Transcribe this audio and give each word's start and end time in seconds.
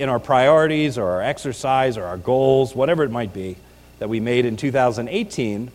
in 0.00 0.08
our 0.08 0.20
priorities 0.20 0.98
or 0.98 1.10
our 1.10 1.22
exercise 1.22 1.96
or 1.96 2.04
our 2.04 2.16
goals, 2.16 2.74
whatever 2.74 3.02
it 3.04 3.10
might 3.10 3.32
be, 3.32 3.56
that 3.98 4.08
we 4.08 4.20
made 4.20 4.44
in 4.44 4.56
2018, 4.56 5.70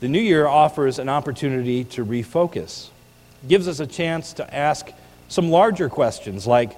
the 0.00 0.08
new 0.08 0.20
year 0.20 0.46
offers 0.46 0.98
an 0.98 1.08
opportunity 1.08 1.84
to 1.84 2.04
refocus. 2.04 2.88
It 3.42 3.48
gives 3.48 3.68
us 3.68 3.80
a 3.80 3.86
chance 3.86 4.32
to 4.34 4.54
ask 4.54 4.88
some 5.28 5.50
larger 5.50 5.88
questions 5.88 6.46
like, 6.46 6.76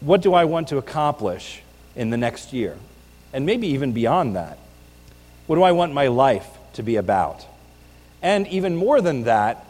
what 0.00 0.22
do 0.22 0.34
I 0.34 0.44
want 0.44 0.68
to 0.68 0.78
accomplish 0.78 1.62
in 1.96 2.10
the 2.10 2.16
next 2.16 2.52
year? 2.52 2.76
And 3.32 3.44
maybe 3.44 3.68
even 3.68 3.92
beyond 3.92 4.36
that. 4.36 4.58
What 5.46 5.56
do 5.56 5.62
I 5.62 5.72
want 5.72 5.92
my 5.92 6.08
life 6.08 6.46
to 6.74 6.82
be 6.82 6.96
about? 6.96 7.44
And 8.22 8.46
even 8.48 8.76
more 8.76 9.00
than 9.00 9.24
that, 9.24 9.64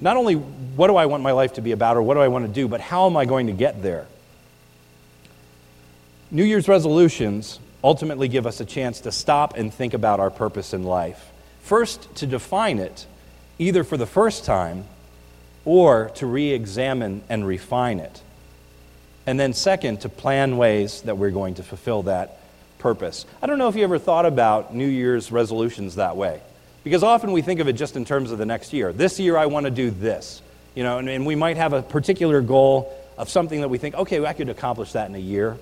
not 0.00 0.16
only 0.16 0.34
what 0.34 0.88
do 0.88 0.96
I 0.96 1.06
want 1.06 1.22
my 1.22 1.32
life 1.32 1.54
to 1.54 1.60
be 1.60 1.72
about 1.72 1.96
or 1.96 2.02
what 2.02 2.14
do 2.14 2.20
I 2.20 2.28
want 2.28 2.46
to 2.46 2.52
do, 2.52 2.68
but 2.68 2.80
how 2.80 3.06
am 3.06 3.16
I 3.16 3.24
going 3.24 3.46
to 3.46 3.52
get 3.52 3.82
there? 3.82 4.06
New 6.34 6.44
Year's 6.44 6.66
resolutions 6.66 7.60
ultimately 7.84 8.26
give 8.26 8.46
us 8.46 8.58
a 8.58 8.64
chance 8.64 9.02
to 9.02 9.12
stop 9.12 9.58
and 9.58 9.72
think 9.72 9.92
about 9.92 10.18
our 10.18 10.30
purpose 10.30 10.72
in 10.72 10.82
life. 10.82 11.30
First, 11.60 12.14
to 12.16 12.26
define 12.26 12.78
it, 12.78 13.06
either 13.58 13.84
for 13.84 13.98
the 13.98 14.06
first 14.06 14.46
time 14.46 14.86
or 15.66 16.10
to 16.14 16.24
re 16.24 16.52
examine 16.52 17.22
and 17.28 17.46
refine 17.46 17.98
it. 17.98 18.22
And 19.26 19.38
then, 19.38 19.52
second, 19.52 20.00
to 20.00 20.08
plan 20.08 20.56
ways 20.56 21.02
that 21.02 21.18
we're 21.18 21.30
going 21.30 21.56
to 21.56 21.62
fulfill 21.62 22.04
that 22.04 22.40
purpose. 22.78 23.26
I 23.42 23.46
don't 23.46 23.58
know 23.58 23.68
if 23.68 23.76
you 23.76 23.84
ever 23.84 23.98
thought 23.98 24.24
about 24.24 24.74
New 24.74 24.88
Year's 24.88 25.30
resolutions 25.30 25.96
that 25.96 26.16
way, 26.16 26.40
because 26.82 27.02
often 27.02 27.32
we 27.32 27.42
think 27.42 27.60
of 27.60 27.68
it 27.68 27.74
just 27.74 27.94
in 27.94 28.06
terms 28.06 28.30
of 28.30 28.38
the 28.38 28.46
next 28.46 28.72
year. 28.72 28.90
This 28.94 29.20
year, 29.20 29.36
I 29.36 29.44
want 29.44 29.64
to 29.64 29.70
do 29.70 29.90
this. 29.90 30.40
You 30.74 30.82
know, 30.82 30.96
and, 30.96 31.10
and 31.10 31.26
we 31.26 31.34
might 31.34 31.58
have 31.58 31.74
a 31.74 31.82
particular 31.82 32.40
goal 32.40 32.90
of 33.18 33.28
something 33.28 33.60
that 33.60 33.68
we 33.68 33.76
think, 33.76 33.96
okay, 33.96 34.18
well, 34.18 34.30
I 34.30 34.32
could 34.32 34.48
accomplish 34.48 34.92
that 34.92 35.10
in 35.10 35.14
a 35.14 35.18
year. 35.18 35.58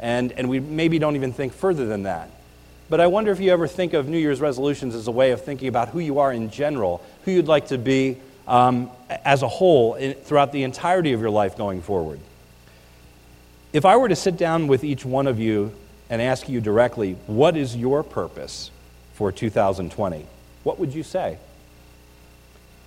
And, 0.00 0.32
and 0.32 0.48
we 0.48 0.60
maybe 0.60 0.98
don't 0.98 1.16
even 1.16 1.32
think 1.32 1.52
further 1.52 1.86
than 1.86 2.04
that. 2.04 2.30
But 2.88 3.00
I 3.00 3.06
wonder 3.06 3.30
if 3.32 3.40
you 3.40 3.52
ever 3.52 3.66
think 3.66 3.92
of 3.92 4.08
New 4.08 4.18
Year's 4.18 4.40
resolutions 4.40 4.94
as 4.94 5.08
a 5.08 5.10
way 5.10 5.32
of 5.32 5.44
thinking 5.44 5.68
about 5.68 5.88
who 5.88 5.98
you 5.98 6.20
are 6.20 6.32
in 6.32 6.50
general, 6.50 7.02
who 7.24 7.32
you'd 7.32 7.46
like 7.46 7.68
to 7.68 7.78
be 7.78 8.18
um, 8.46 8.90
as 9.24 9.42
a 9.42 9.48
whole 9.48 9.94
in, 9.94 10.14
throughout 10.14 10.52
the 10.52 10.62
entirety 10.62 11.12
of 11.12 11.20
your 11.20 11.30
life 11.30 11.56
going 11.56 11.82
forward. 11.82 12.18
If 13.72 13.84
I 13.84 13.96
were 13.96 14.08
to 14.08 14.16
sit 14.16 14.38
down 14.38 14.68
with 14.68 14.84
each 14.84 15.04
one 15.04 15.26
of 15.26 15.38
you 15.38 15.74
and 16.08 16.22
ask 16.22 16.48
you 16.48 16.60
directly, 16.60 17.14
what 17.26 17.56
is 17.56 17.76
your 17.76 18.02
purpose 18.02 18.70
for 19.12 19.30
2020? 19.30 20.26
What 20.62 20.78
would 20.78 20.94
you 20.94 21.02
say? 21.02 21.36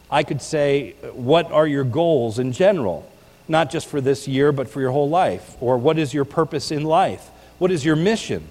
I 0.10 0.24
could 0.24 0.42
say, 0.42 0.96
what 1.14 1.52
are 1.52 1.68
your 1.68 1.84
goals 1.84 2.40
in 2.40 2.52
general? 2.52 3.11
Not 3.52 3.70
just 3.70 3.88
for 3.88 4.00
this 4.00 4.30
year, 4.30 4.54
but 4.54 4.70
for 4.70 4.80
your 4.80 4.92
whole 4.92 5.10
life. 5.10 5.58
Or 5.60 5.78
what 5.78 6.00
is 6.00 6.14
your 6.14 6.24
purpose 6.24 6.72
in 6.72 6.86
life? 6.86 7.30
What 7.60 7.70
is 7.70 7.84
your 7.84 7.98
mission? 7.98 8.48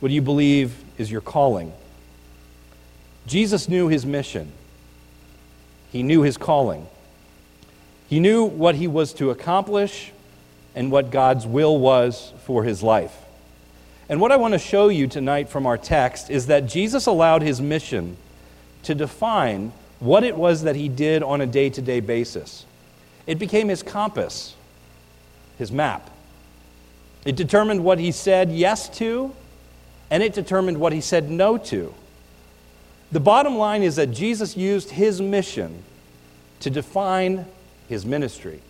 What 0.00 0.10
do 0.10 0.14
you 0.14 0.20
believe 0.20 0.84
is 0.98 1.10
your 1.10 1.22
calling? 1.22 1.72
Jesus 3.26 3.70
knew 3.70 3.88
his 3.88 4.04
mission, 4.04 4.52
he 5.90 6.02
knew 6.02 6.20
his 6.20 6.36
calling. 6.36 6.86
He 8.06 8.20
knew 8.20 8.44
what 8.44 8.74
he 8.74 8.86
was 8.86 9.14
to 9.14 9.30
accomplish 9.30 10.12
and 10.74 10.92
what 10.92 11.10
God's 11.10 11.46
will 11.46 11.78
was 11.78 12.34
for 12.44 12.62
his 12.64 12.82
life. 12.82 13.16
And 14.10 14.20
what 14.20 14.30
I 14.30 14.36
want 14.36 14.52
to 14.52 14.58
show 14.58 14.88
you 14.88 15.06
tonight 15.06 15.48
from 15.48 15.66
our 15.66 15.78
text 15.78 16.28
is 16.28 16.48
that 16.48 16.66
Jesus 16.66 17.06
allowed 17.06 17.40
his 17.40 17.62
mission 17.62 18.18
to 18.82 18.94
define 18.94 19.72
what 20.00 20.22
it 20.22 20.36
was 20.36 20.64
that 20.64 20.76
he 20.76 20.90
did 20.90 21.22
on 21.22 21.40
a 21.40 21.46
day 21.46 21.70
to 21.70 21.80
day 21.80 22.00
basis. 22.00 22.66
It 23.26 23.38
became 23.38 23.68
his 23.68 23.82
compass, 23.82 24.54
his 25.58 25.72
map. 25.72 26.10
It 27.24 27.36
determined 27.36 27.84
what 27.84 27.98
he 27.98 28.12
said 28.12 28.52
yes 28.52 28.88
to, 28.98 29.34
and 30.10 30.22
it 30.22 30.34
determined 30.34 30.78
what 30.78 30.92
he 30.92 31.00
said 31.00 31.30
no 31.30 31.56
to. 31.56 31.94
The 33.12 33.20
bottom 33.20 33.56
line 33.56 33.82
is 33.82 33.96
that 33.96 34.08
Jesus 34.08 34.56
used 34.56 34.90
his 34.90 35.20
mission 35.20 35.82
to 36.60 36.70
define 36.70 37.46
his 37.88 38.04
ministry. 38.04 38.60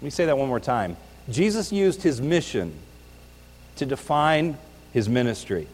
Let 0.00 0.02
me 0.02 0.10
say 0.10 0.26
that 0.26 0.38
one 0.38 0.48
more 0.48 0.60
time. 0.60 0.96
Jesus 1.28 1.72
used 1.72 2.02
his 2.02 2.20
mission 2.20 2.72
to 3.76 3.84
define 3.84 4.56
his 4.92 5.08
ministry. 5.08 5.66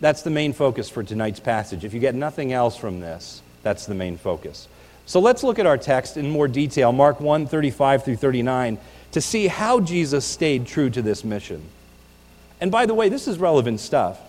That's 0.00 0.22
the 0.22 0.30
main 0.30 0.52
focus 0.52 0.88
for 0.88 1.02
tonight's 1.02 1.40
passage. 1.40 1.84
If 1.84 1.94
you 1.94 2.00
get 2.00 2.14
nothing 2.14 2.52
else 2.52 2.76
from 2.76 3.00
this, 3.00 3.42
that's 3.62 3.86
the 3.86 3.94
main 3.94 4.16
focus. 4.16 4.68
So 5.06 5.20
let's 5.20 5.42
look 5.42 5.58
at 5.58 5.66
our 5.66 5.78
text 5.78 6.16
in 6.16 6.30
more 6.30 6.48
detail, 6.48 6.92
Mark 6.92 7.20
1 7.20 7.46
35 7.46 8.04
through 8.04 8.16
39, 8.16 8.78
to 9.12 9.20
see 9.20 9.48
how 9.48 9.80
Jesus 9.80 10.24
stayed 10.24 10.66
true 10.66 10.90
to 10.90 11.02
this 11.02 11.24
mission. 11.24 11.62
And 12.60 12.70
by 12.70 12.86
the 12.86 12.94
way, 12.94 13.08
this 13.08 13.26
is 13.26 13.38
relevant 13.38 13.80
stuff 13.80 14.20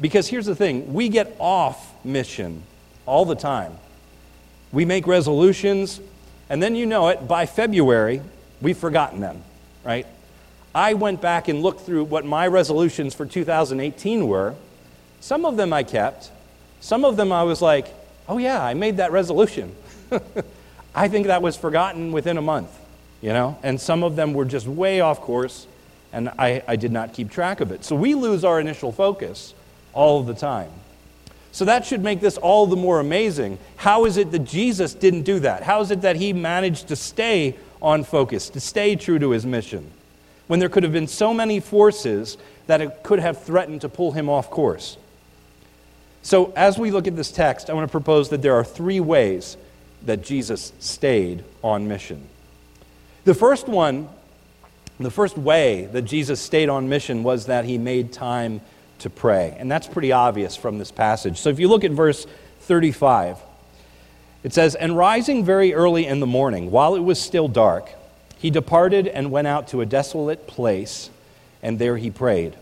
because 0.00 0.28
here's 0.28 0.46
the 0.46 0.54
thing 0.54 0.92
we 0.92 1.08
get 1.08 1.36
off 1.38 1.92
mission 2.04 2.62
all 3.06 3.24
the 3.24 3.34
time. 3.34 3.78
We 4.72 4.84
make 4.84 5.06
resolutions, 5.06 6.00
and 6.48 6.62
then 6.62 6.74
you 6.74 6.86
know 6.86 7.08
it, 7.08 7.26
by 7.26 7.46
February, 7.46 8.22
we've 8.60 8.78
forgotten 8.78 9.20
them, 9.20 9.42
right? 9.84 10.06
I 10.74 10.94
went 10.94 11.20
back 11.20 11.48
and 11.48 11.62
looked 11.62 11.80
through 11.80 12.04
what 12.04 12.24
my 12.24 12.46
resolutions 12.46 13.14
for 13.14 13.26
2018 13.26 14.28
were. 14.28 14.54
Some 15.20 15.44
of 15.44 15.56
them 15.56 15.72
I 15.72 15.82
kept, 15.82 16.30
some 16.80 17.04
of 17.04 17.16
them 17.16 17.32
I 17.32 17.42
was 17.42 17.60
like, 17.60 17.88
oh 18.28 18.38
yeah, 18.38 18.62
I 18.62 18.74
made 18.74 18.98
that 18.98 19.10
resolution. 19.10 19.74
I 20.94 21.08
think 21.08 21.26
that 21.26 21.42
was 21.42 21.56
forgotten 21.56 22.12
within 22.12 22.36
a 22.36 22.42
month, 22.42 22.70
you 23.20 23.32
know? 23.32 23.58
And 23.62 23.80
some 23.80 24.02
of 24.02 24.16
them 24.16 24.34
were 24.34 24.44
just 24.44 24.66
way 24.66 25.00
off 25.00 25.20
course, 25.20 25.66
and 26.12 26.28
I, 26.30 26.62
I 26.66 26.76
did 26.76 26.92
not 26.92 27.12
keep 27.12 27.30
track 27.30 27.60
of 27.60 27.70
it. 27.70 27.84
So 27.84 27.94
we 27.94 28.14
lose 28.14 28.44
our 28.44 28.60
initial 28.60 28.92
focus 28.92 29.54
all 29.92 30.22
the 30.22 30.34
time. 30.34 30.70
So 31.52 31.64
that 31.64 31.84
should 31.84 32.02
make 32.02 32.20
this 32.20 32.36
all 32.36 32.66
the 32.66 32.76
more 32.76 33.00
amazing. 33.00 33.58
How 33.76 34.04
is 34.04 34.16
it 34.16 34.30
that 34.30 34.40
Jesus 34.40 34.94
didn't 34.94 35.22
do 35.22 35.40
that? 35.40 35.62
How 35.62 35.80
is 35.80 35.90
it 35.90 36.02
that 36.02 36.16
he 36.16 36.32
managed 36.32 36.88
to 36.88 36.96
stay 36.96 37.56
on 37.82 38.04
focus, 38.04 38.50
to 38.50 38.60
stay 38.60 38.94
true 38.94 39.18
to 39.18 39.30
his 39.30 39.44
mission, 39.44 39.90
when 40.46 40.60
there 40.60 40.68
could 40.68 40.82
have 40.82 40.92
been 40.92 41.08
so 41.08 41.34
many 41.34 41.58
forces 41.58 42.36
that 42.66 42.80
it 42.80 43.02
could 43.02 43.18
have 43.18 43.42
threatened 43.42 43.80
to 43.80 43.88
pull 43.88 44.12
him 44.12 44.28
off 44.28 44.50
course? 44.50 44.96
So, 46.22 46.52
as 46.54 46.78
we 46.78 46.90
look 46.90 47.06
at 47.06 47.16
this 47.16 47.32
text, 47.32 47.70
I 47.70 47.72
want 47.72 47.88
to 47.88 47.90
propose 47.90 48.28
that 48.28 48.42
there 48.42 48.54
are 48.54 48.64
three 48.64 49.00
ways 49.00 49.56
that 50.04 50.22
Jesus 50.22 50.72
stayed 50.78 51.44
on 51.62 51.88
mission. 51.88 52.26
The 53.24 53.34
first 53.34 53.68
one, 53.68 54.08
the 54.98 55.10
first 55.10 55.36
way 55.36 55.86
that 55.92 56.02
Jesus 56.02 56.40
stayed 56.40 56.68
on 56.68 56.88
mission 56.88 57.22
was 57.22 57.46
that 57.46 57.64
he 57.64 57.78
made 57.78 58.12
time 58.12 58.60
to 59.00 59.10
pray. 59.10 59.56
And 59.58 59.70
that's 59.70 59.86
pretty 59.86 60.12
obvious 60.12 60.56
from 60.56 60.78
this 60.78 60.90
passage. 60.90 61.38
So 61.38 61.48
if 61.48 61.58
you 61.58 61.68
look 61.68 61.84
at 61.84 61.90
verse 61.90 62.26
35, 62.60 63.38
it 64.42 64.54
says, 64.54 64.74
And 64.74 64.96
rising 64.96 65.44
very 65.44 65.74
early 65.74 66.06
in 66.06 66.20
the 66.20 66.26
morning, 66.26 66.70
while 66.70 66.94
it 66.94 67.00
was 67.00 67.20
still 67.20 67.48
dark, 67.48 67.90
he 68.38 68.50
departed 68.50 69.06
and 69.06 69.30
went 69.30 69.46
out 69.46 69.68
to 69.68 69.80
a 69.80 69.86
desolate 69.86 70.46
place, 70.46 71.10
and 71.62 71.78
there 71.78 71.96
he 71.96 72.10
prayed. 72.10 72.56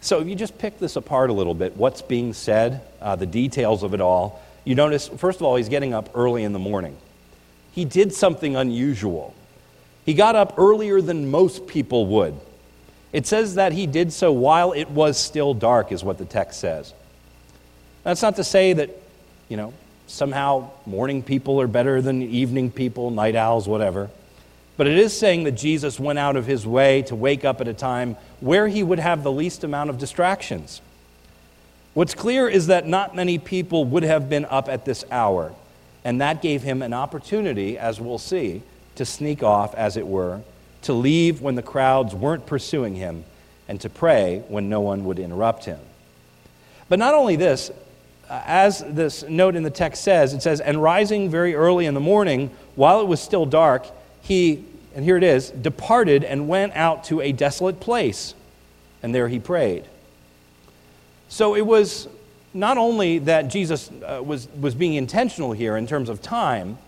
So 0.00 0.20
if 0.20 0.28
you 0.28 0.34
just 0.34 0.58
pick 0.58 0.78
this 0.78 0.96
apart 0.96 1.30
a 1.30 1.32
little 1.32 1.54
bit, 1.54 1.76
what's 1.76 2.02
being 2.02 2.32
said, 2.32 2.82
uh, 3.00 3.16
the 3.16 3.26
details 3.26 3.82
of 3.82 3.94
it 3.94 4.00
all, 4.00 4.42
you 4.68 4.74
notice, 4.74 5.08
first 5.08 5.40
of 5.40 5.46
all, 5.46 5.56
he's 5.56 5.70
getting 5.70 5.94
up 5.94 6.10
early 6.14 6.44
in 6.44 6.52
the 6.52 6.58
morning. 6.58 6.94
He 7.72 7.86
did 7.86 8.12
something 8.12 8.54
unusual. 8.54 9.34
He 10.04 10.12
got 10.12 10.36
up 10.36 10.58
earlier 10.58 11.00
than 11.00 11.30
most 11.30 11.66
people 11.66 12.04
would. 12.08 12.38
It 13.10 13.26
says 13.26 13.54
that 13.54 13.72
he 13.72 13.86
did 13.86 14.12
so 14.12 14.30
while 14.30 14.72
it 14.72 14.90
was 14.90 15.16
still 15.16 15.54
dark, 15.54 15.90
is 15.90 16.04
what 16.04 16.18
the 16.18 16.26
text 16.26 16.60
says. 16.60 16.92
That's 18.04 18.20
not 18.20 18.36
to 18.36 18.44
say 18.44 18.74
that, 18.74 18.90
you 19.48 19.56
know, 19.56 19.72
somehow 20.06 20.70
morning 20.84 21.22
people 21.22 21.62
are 21.62 21.66
better 21.66 22.02
than 22.02 22.20
evening 22.20 22.70
people, 22.70 23.10
night 23.10 23.36
owls, 23.36 23.66
whatever. 23.66 24.10
But 24.76 24.86
it 24.86 24.98
is 24.98 25.18
saying 25.18 25.44
that 25.44 25.52
Jesus 25.52 25.98
went 25.98 26.18
out 26.18 26.36
of 26.36 26.44
his 26.44 26.66
way 26.66 27.00
to 27.04 27.16
wake 27.16 27.46
up 27.46 27.62
at 27.62 27.68
a 27.68 27.74
time 27.74 28.18
where 28.40 28.68
he 28.68 28.82
would 28.82 28.98
have 28.98 29.22
the 29.22 29.32
least 29.32 29.64
amount 29.64 29.88
of 29.88 29.96
distractions. 29.96 30.82
What's 31.94 32.14
clear 32.14 32.48
is 32.48 32.68
that 32.68 32.86
not 32.86 33.16
many 33.16 33.38
people 33.38 33.84
would 33.86 34.02
have 34.02 34.28
been 34.28 34.44
up 34.44 34.68
at 34.68 34.84
this 34.84 35.04
hour, 35.10 35.52
and 36.04 36.20
that 36.20 36.42
gave 36.42 36.62
him 36.62 36.82
an 36.82 36.92
opportunity, 36.92 37.78
as 37.78 38.00
we'll 38.00 38.18
see, 38.18 38.62
to 38.94 39.04
sneak 39.04 39.42
off, 39.42 39.74
as 39.74 39.96
it 39.96 40.06
were, 40.06 40.40
to 40.82 40.92
leave 40.92 41.40
when 41.40 41.54
the 41.54 41.62
crowds 41.62 42.14
weren't 42.14 42.46
pursuing 42.46 42.94
him, 42.94 43.24
and 43.68 43.80
to 43.80 43.90
pray 43.90 44.42
when 44.48 44.68
no 44.68 44.80
one 44.80 45.04
would 45.04 45.18
interrupt 45.18 45.64
him. 45.64 45.78
But 46.88 46.98
not 46.98 47.14
only 47.14 47.36
this, 47.36 47.70
uh, 48.30 48.42
as 48.46 48.84
this 48.86 49.22
note 49.24 49.56
in 49.56 49.62
the 49.62 49.70
text 49.70 50.02
says, 50.02 50.34
it 50.34 50.42
says, 50.42 50.60
And 50.60 50.82
rising 50.82 51.30
very 51.30 51.54
early 51.54 51.86
in 51.86 51.94
the 51.94 52.00
morning, 52.00 52.50
while 52.76 53.00
it 53.00 53.06
was 53.06 53.20
still 53.20 53.46
dark, 53.46 53.86
he, 54.22 54.64
and 54.94 55.04
here 55.04 55.16
it 55.16 55.22
is, 55.22 55.50
departed 55.50 56.24
and 56.24 56.48
went 56.48 56.74
out 56.74 57.04
to 57.04 57.20
a 57.20 57.32
desolate 57.32 57.80
place, 57.80 58.34
and 59.02 59.14
there 59.14 59.28
he 59.28 59.38
prayed. 59.38 59.84
So 61.28 61.54
it 61.54 61.66
was 61.66 62.08
not 62.54 62.78
only 62.78 63.18
that 63.20 63.48
Jesus 63.48 63.90
uh, 63.90 64.22
was, 64.24 64.48
was 64.60 64.74
being 64.74 64.94
intentional 64.94 65.52
here 65.52 65.76
in 65.76 65.86
terms 65.86 66.08
of 66.08 66.22
time, 66.22 66.78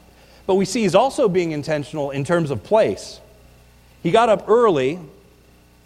but 0.46 0.54
we 0.54 0.64
see 0.64 0.82
he's 0.82 0.94
also 0.94 1.28
being 1.28 1.52
intentional 1.52 2.10
in 2.10 2.24
terms 2.24 2.50
of 2.50 2.64
place. 2.64 3.20
He 4.02 4.10
got 4.10 4.28
up 4.28 4.48
early 4.48 4.98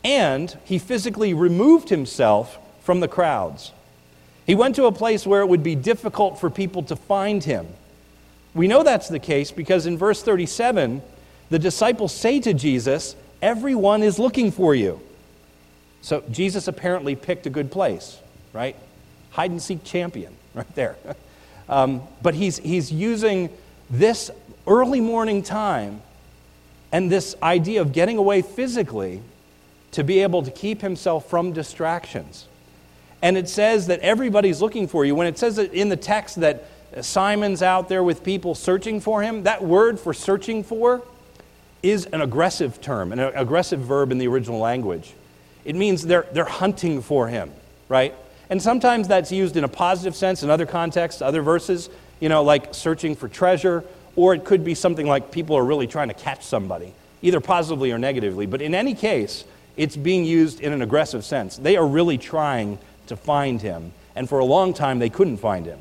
and 0.04 0.56
he 0.64 0.78
physically 0.78 1.34
removed 1.34 1.88
himself 1.88 2.58
from 2.82 3.00
the 3.00 3.08
crowds. 3.08 3.72
He 4.46 4.54
went 4.54 4.76
to 4.76 4.84
a 4.84 4.92
place 4.92 5.26
where 5.26 5.40
it 5.40 5.46
would 5.46 5.62
be 5.62 5.74
difficult 5.74 6.38
for 6.38 6.50
people 6.50 6.82
to 6.84 6.96
find 6.96 7.42
him. 7.42 7.66
We 8.54 8.68
know 8.68 8.82
that's 8.82 9.08
the 9.08 9.18
case 9.18 9.50
because 9.50 9.86
in 9.86 9.98
verse 9.98 10.22
37, 10.22 11.02
the 11.50 11.58
disciples 11.58 12.14
say 12.14 12.40
to 12.40 12.54
Jesus, 12.54 13.16
Everyone 13.42 14.02
is 14.02 14.18
looking 14.18 14.50
for 14.50 14.74
you. 14.74 15.00
So 16.00 16.22
Jesus 16.30 16.68
apparently 16.68 17.14
picked 17.14 17.46
a 17.46 17.50
good 17.50 17.70
place, 17.70 18.18
right? 18.54 18.76
Hide 19.32 19.50
and 19.50 19.60
seek 19.60 19.84
champion, 19.84 20.34
right 20.54 20.74
there. 20.74 20.96
um, 21.68 22.00
but 22.22 22.34
he's, 22.34 22.56
he's 22.56 22.90
using 22.90 23.50
this 23.90 24.30
early 24.66 25.00
morning 25.00 25.42
time 25.42 26.00
and 26.90 27.10
this 27.10 27.34
idea 27.42 27.82
of 27.82 27.92
getting 27.92 28.16
away 28.16 28.40
physically 28.40 29.20
to 29.90 30.02
be 30.02 30.20
able 30.20 30.42
to 30.42 30.50
keep 30.50 30.80
himself 30.80 31.28
from 31.28 31.52
distractions. 31.52 32.46
And 33.20 33.36
it 33.36 33.48
says 33.48 33.88
that 33.88 34.00
everybody's 34.00 34.60
looking 34.62 34.86
for 34.86 35.04
you. 35.04 35.14
When 35.14 35.26
it 35.26 35.38
says 35.38 35.58
in 35.58 35.88
the 35.88 35.96
text 35.96 36.40
that 36.40 36.64
Simon's 37.00 37.62
out 37.62 37.88
there 37.88 38.02
with 38.02 38.22
people 38.22 38.54
searching 38.54 39.00
for 39.00 39.22
him, 39.22 39.42
that 39.44 39.62
word 39.62 39.98
for 39.98 40.14
searching 40.14 40.62
for 40.62 41.02
is 41.82 42.06
an 42.06 42.20
aggressive 42.20 42.80
term, 42.80 43.12
an 43.12 43.18
aggressive 43.18 43.80
verb 43.80 44.12
in 44.12 44.18
the 44.18 44.26
original 44.26 44.58
language. 44.58 45.12
It 45.64 45.74
means 45.74 46.06
they're, 46.06 46.26
they're 46.32 46.44
hunting 46.44 47.02
for 47.02 47.28
him, 47.28 47.50
right? 47.88 48.14
And 48.54 48.62
sometimes 48.62 49.08
that's 49.08 49.32
used 49.32 49.56
in 49.56 49.64
a 49.64 49.68
positive 49.68 50.14
sense 50.14 50.44
in 50.44 50.48
other 50.48 50.64
contexts, 50.64 51.20
other 51.20 51.42
verses, 51.42 51.90
you 52.20 52.28
know, 52.28 52.44
like 52.44 52.72
searching 52.72 53.16
for 53.16 53.28
treasure, 53.28 53.82
or 54.14 54.32
it 54.32 54.44
could 54.44 54.64
be 54.64 54.76
something 54.76 55.08
like 55.08 55.32
people 55.32 55.56
are 55.56 55.64
really 55.64 55.88
trying 55.88 56.06
to 56.06 56.14
catch 56.14 56.44
somebody, 56.44 56.94
either 57.20 57.40
positively 57.40 57.90
or 57.90 57.98
negatively. 57.98 58.46
But 58.46 58.62
in 58.62 58.72
any 58.72 58.94
case, 58.94 59.42
it's 59.76 59.96
being 59.96 60.24
used 60.24 60.60
in 60.60 60.72
an 60.72 60.82
aggressive 60.82 61.24
sense. 61.24 61.56
They 61.56 61.76
are 61.76 61.84
really 61.84 62.16
trying 62.16 62.78
to 63.08 63.16
find 63.16 63.60
him, 63.60 63.92
and 64.14 64.28
for 64.28 64.38
a 64.38 64.44
long 64.44 64.72
time 64.72 65.00
they 65.00 65.10
couldn't 65.10 65.38
find 65.38 65.66
him. 65.66 65.80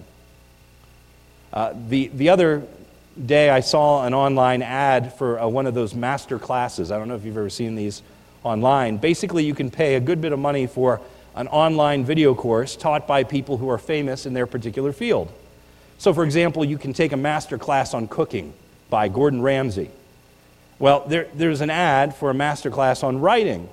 Uh, 1.54 1.76
the, 1.90 2.08
the 2.08 2.30
other 2.30 2.64
day, 3.24 3.52
I 3.52 3.60
saw 3.60 4.04
an 4.04 4.16
online 4.16 4.64
ad 4.64 5.14
for 5.14 5.40
uh, 5.40 5.48
one 5.48 5.68
of 5.68 5.76
those 5.76 5.94
master 5.94 6.40
classes. 6.40 6.92
I 6.92 6.98
don't 6.98 7.08
know 7.08 7.16
if 7.18 7.24
you've 7.24 7.38
ever 7.38 7.52
seen 7.52 7.76
these 7.76 8.02
online. 8.44 8.98
Basically, 8.98 9.46
you 9.46 9.54
can 9.54 9.70
pay 9.70 9.94
a 9.94 10.00
good 10.00 10.22
bit 10.22 10.32
of 10.32 10.40
money 10.40 10.66
for 10.66 11.02
an 11.36 11.48
online 11.48 12.06
video 12.06 12.36
course 12.36 12.76
taught 12.76 13.08
by 13.08 13.24
people 13.24 13.58
who 13.58 13.70
are 13.70 13.78
famous 13.78 14.26
in 14.26 14.34
their 14.34 14.48
particular 14.48 14.92
field. 14.94 15.32
So, 15.98 16.14
for 16.14 16.24
example, 16.24 16.66
you 16.66 16.78
can 16.78 16.94
take 16.94 17.12
a 17.12 17.18
master 17.18 17.58
class 17.58 17.94
on 17.94 18.08
cooking 18.08 18.54
by 18.90 19.08
Gordon 19.08 19.42
Ramsay. 19.42 19.90
Well, 20.80 21.06
there, 21.08 21.28
there's 21.34 21.62
an 21.62 21.70
ad 21.70 22.16
for 22.16 22.30
a 22.30 22.34
master 22.34 22.70
class 22.70 23.04
on 23.04 23.22
writing. 23.22 23.70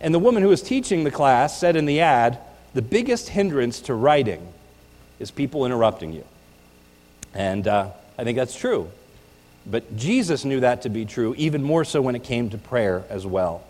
And 0.00 0.12
the 0.12 0.18
woman 0.18 0.42
who 0.42 0.50
was 0.50 0.62
teaching 0.62 1.04
the 1.04 1.10
class 1.10 1.58
said 1.58 1.76
in 1.76 1.86
the 1.86 2.00
ad, 2.00 2.38
the 2.74 2.82
biggest 2.82 3.30
hindrance 3.30 3.80
to 3.82 3.94
writing 3.94 4.46
is 5.18 5.30
people 5.30 5.64
interrupting 5.64 6.12
you. 6.12 6.24
And 7.32 7.66
uh, 7.66 7.90
I 8.18 8.24
think 8.24 8.36
that's 8.36 8.54
true. 8.54 8.90
But 9.66 9.96
Jesus 9.96 10.44
knew 10.44 10.60
that 10.60 10.82
to 10.82 10.88
be 10.88 11.06
true, 11.06 11.34
even 11.38 11.62
more 11.62 11.84
so 11.84 12.02
when 12.02 12.14
it 12.14 12.22
came 12.22 12.50
to 12.50 12.58
prayer 12.58 13.04
as 13.08 13.26
well. 13.26 13.64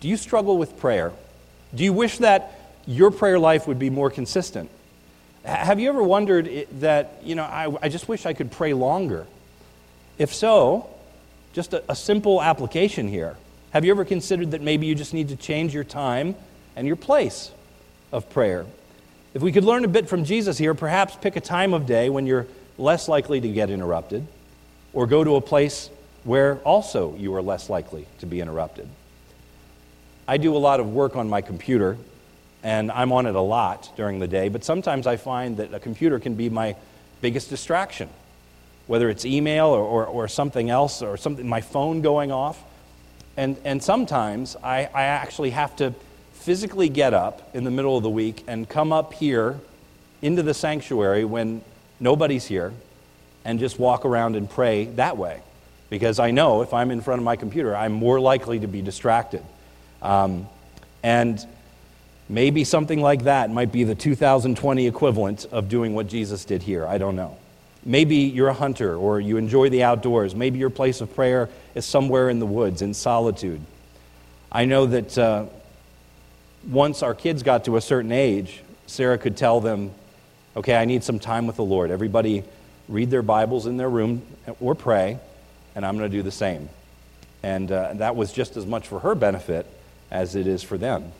Do 0.00 0.08
you 0.08 0.16
struggle 0.16 0.58
with 0.58 0.78
prayer? 0.78 1.12
Do 1.74 1.84
you 1.84 1.92
wish 1.92 2.18
that 2.18 2.52
your 2.86 3.10
prayer 3.10 3.38
life 3.38 3.66
would 3.66 3.78
be 3.78 3.90
more 3.90 4.10
consistent? 4.10 4.70
Have 5.44 5.80
you 5.80 5.88
ever 5.88 6.02
wondered 6.02 6.66
that, 6.80 7.20
you 7.22 7.34
know, 7.34 7.44
I, 7.44 7.76
I 7.82 7.88
just 7.88 8.08
wish 8.08 8.26
I 8.26 8.32
could 8.32 8.50
pray 8.50 8.72
longer? 8.72 9.26
If 10.18 10.34
so, 10.34 10.88
just 11.52 11.72
a, 11.72 11.82
a 11.90 11.96
simple 11.96 12.42
application 12.42 13.08
here. 13.08 13.36
Have 13.70 13.84
you 13.84 13.90
ever 13.90 14.04
considered 14.04 14.52
that 14.52 14.62
maybe 14.62 14.86
you 14.86 14.94
just 14.94 15.14
need 15.14 15.28
to 15.28 15.36
change 15.36 15.74
your 15.74 15.84
time 15.84 16.34
and 16.76 16.86
your 16.86 16.96
place 16.96 17.50
of 18.12 18.28
prayer? 18.30 18.66
If 19.34 19.42
we 19.42 19.52
could 19.52 19.64
learn 19.64 19.84
a 19.84 19.88
bit 19.88 20.08
from 20.08 20.24
Jesus 20.24 20.58
here, 20.58 20.74
perhaps 20.74 21.16
pick 21.16 21.36
a 21.36 21.40
time 21.40 21.74
of 21.74 21.86
day 21.86 22.08
when 22.08 22.26
you're 22.26 22.46
less 22.78 23.08
likely 23.08 23.40
to 23.40 23.48
get 23.48 23.70
interrupted, 23.70 24.26
or 24.92 25.06
go 25.06 25.22
to 25.22 25.36
a 25.36 25.40
place 25.40 25.90
where 26.24 26.56
also 26.58 27.14
you 27.16 27.34
are 27.34 27.42
less 27.42 27.68
likely 27.68 28.06
to 28.20 28.26
be 28.26 28.40
interrupted. 28.40 28.88
I 30.28 30.36
do 30.36 30.54
a 30.54 30.58
lot 30.58 30.78
of 30.78 30.92
work 30.92 31.16
on 31.16 31.30
my 31.30 31.40
computer, 31.40 31.96
and 32.62 32.92
I'm 32.92 33.12
on 33.12 33.24
it 33.24 33.34
a 33.34 33.40
lot 33.40 33.90
during 33.96 34.18
the 34.18 34.28
day, 34.28 34.50
but 34.50 34.62
sometimes 34.62 35.06
I 35.06 35.16
find 35.16 35.56
that 35.56 35.72
a 35.72 35.80
computer 35.80 36.18
can 36.18 36.34
be 36.34 36.50
my 36.50 36.76
biggest 37.22 37.48
distraction, 37.48 38.10
whether 38.86 39.08
it's 39.08 39.24
email 39.24 39.68
or, 39.68 39.80
or, 39.80 40.04
or 40.04 40.28
something 40.28 40.68
else 40.68 41.00
or 41.00 41.16
something, 41.16 41.48
my 41.48 41.62
phone 41.62 42.02
going 42.02 42.30
off. 42.30 42.62
And, 43.38 43.56
and 43.64 43.82
sometimes 43.82 44.54
I, 44.62 44.90
I 44.92 45.04
actually 45.04 45.50
have 45.50 45.74
to 45.76 45.94
physically 46.34 46.90
get 46.90 47.14
up 47.14 47.48
in 47.54 47.64
the 47.64 47.70
middle 47.70 47.96
of 47.96 48.02
the 48.02 48.10
week 48.10 48.44
and 48.46 48.68
come 48.68 48.92
up 48.92 49.14
here 49.14 49.58
into 50.20 50.42
the 50.42 50.52
sanctuary 50.52 51.24
when 51.24 51.62
nobody's 52.00 52.44
here 52.44 52.74
and 53.46 53.58
just 53.58 53.78
walk 53.78 54.04
around 54.04 54.36
and 54.36 54.50
pray 54.50 54.84
that 54.96 55.16
way. 55.16 55.40
Because 55.88 56.18
I 56.18 56.32
know 56.32 56.60
if 56.60 56.74
I'm 56.74 56.90
in 56.90 57.00
front 57.00 57.18
of 57.18 57.24
my 57.24 57.36
computer, 57.36 57.74
I'm 57.74 57.92
more 57.92 58.20
likely 58.20 58.58
to 58.58 58.66
be 58.66 58.82
distracted. 58.82 59.42
Um, 60.02 60.48
and 61.02 61.44
maybe 62.28 62.64
something 62.64 63.00
like 63.00 63.24
that 63.24 63.50
might 63.50 63.72
be 63.72 63.84
the 63.84 63.94
2020 63.94 64.86
equivalent 64.86 65.46
of 65.50 65.68
doing 65.68 65.94
what 65.94 66.08
Jesus 66.08 66.44
did 66.44 66.62
here. 66.62 66.86
I 66.86 66.98
don't 66.98 67.16
know. 67.16 67.36
Maybe 67.84 68.16
you're 68.16 68.48
a 68.48 68.54
hunter 68.54 68.96
or 68.96 69.20
you 69.20 69.36
enjoy 69.36 69.70
the 69.70 69.82
outdoors. 69.82 70.34
Maybe 70.34 70.58
your 70.58 70.70
place 70.70 71.00
of 71.00 71.14
prayer 71.14 71.48
is 71.74 71.86
somewhere 71.86 72.28
in 72.28 72.38
the 72.38 72.46
woods, 72.46 72.82
in 72.82 72.92
solitude. 72.92 73.60
I 74.50 74.64
know 74.64 74.86
that 74.86 75.16
uh, 75.16 75.46
once 76.68 77.02
our 77.02 77.14
kids 77.14 77.42
got 77.42 77.64
to 77.64 77.76
a 77.76 77.80
certain 77.80 78.12
age, 78.12 78.62
Sarah 78.86 79.18
could 79.18 79.36
tell 79.36 79.60
them, 79.60 79.92
okay, 80.56 80.74
I 80.74 80.84
need 80.84 81.04
some 81.04 81.18
time 81.18 81.46
with 81.46 81.56
the 81.56 81.64
Lord. 81.64 81.90
Everybody 81.90 82.42
read 82.88 83.10
their 83.10 83.22
Bibles 83.22 83.66
in 83.66 83.76
their 83.76 83.88
room 83.88 84.22
or 84.60 84.74
pray, 84.74 85.18
and 85.74 85.86
I'm 85.86 85.96
going 85.96 86.10
to 86.10 86.16
do 86.16 86.22
the 86.22 86.32
same. 86.32 86.68
And 87.42 87.70
uh, 87.70 87.94
that 87.94 88.16
was 88.16 88.32
just 88.32 88.56
as 88.56 88.66
much 88.66 88.88
for 88.88 88.98
her 89.00 89.14
benefit 89.14 89.66
as 90.10 90.34
it 90.34 90.46
is 90.46 90.62
for 90.62 90.78
them. 90.78 91.12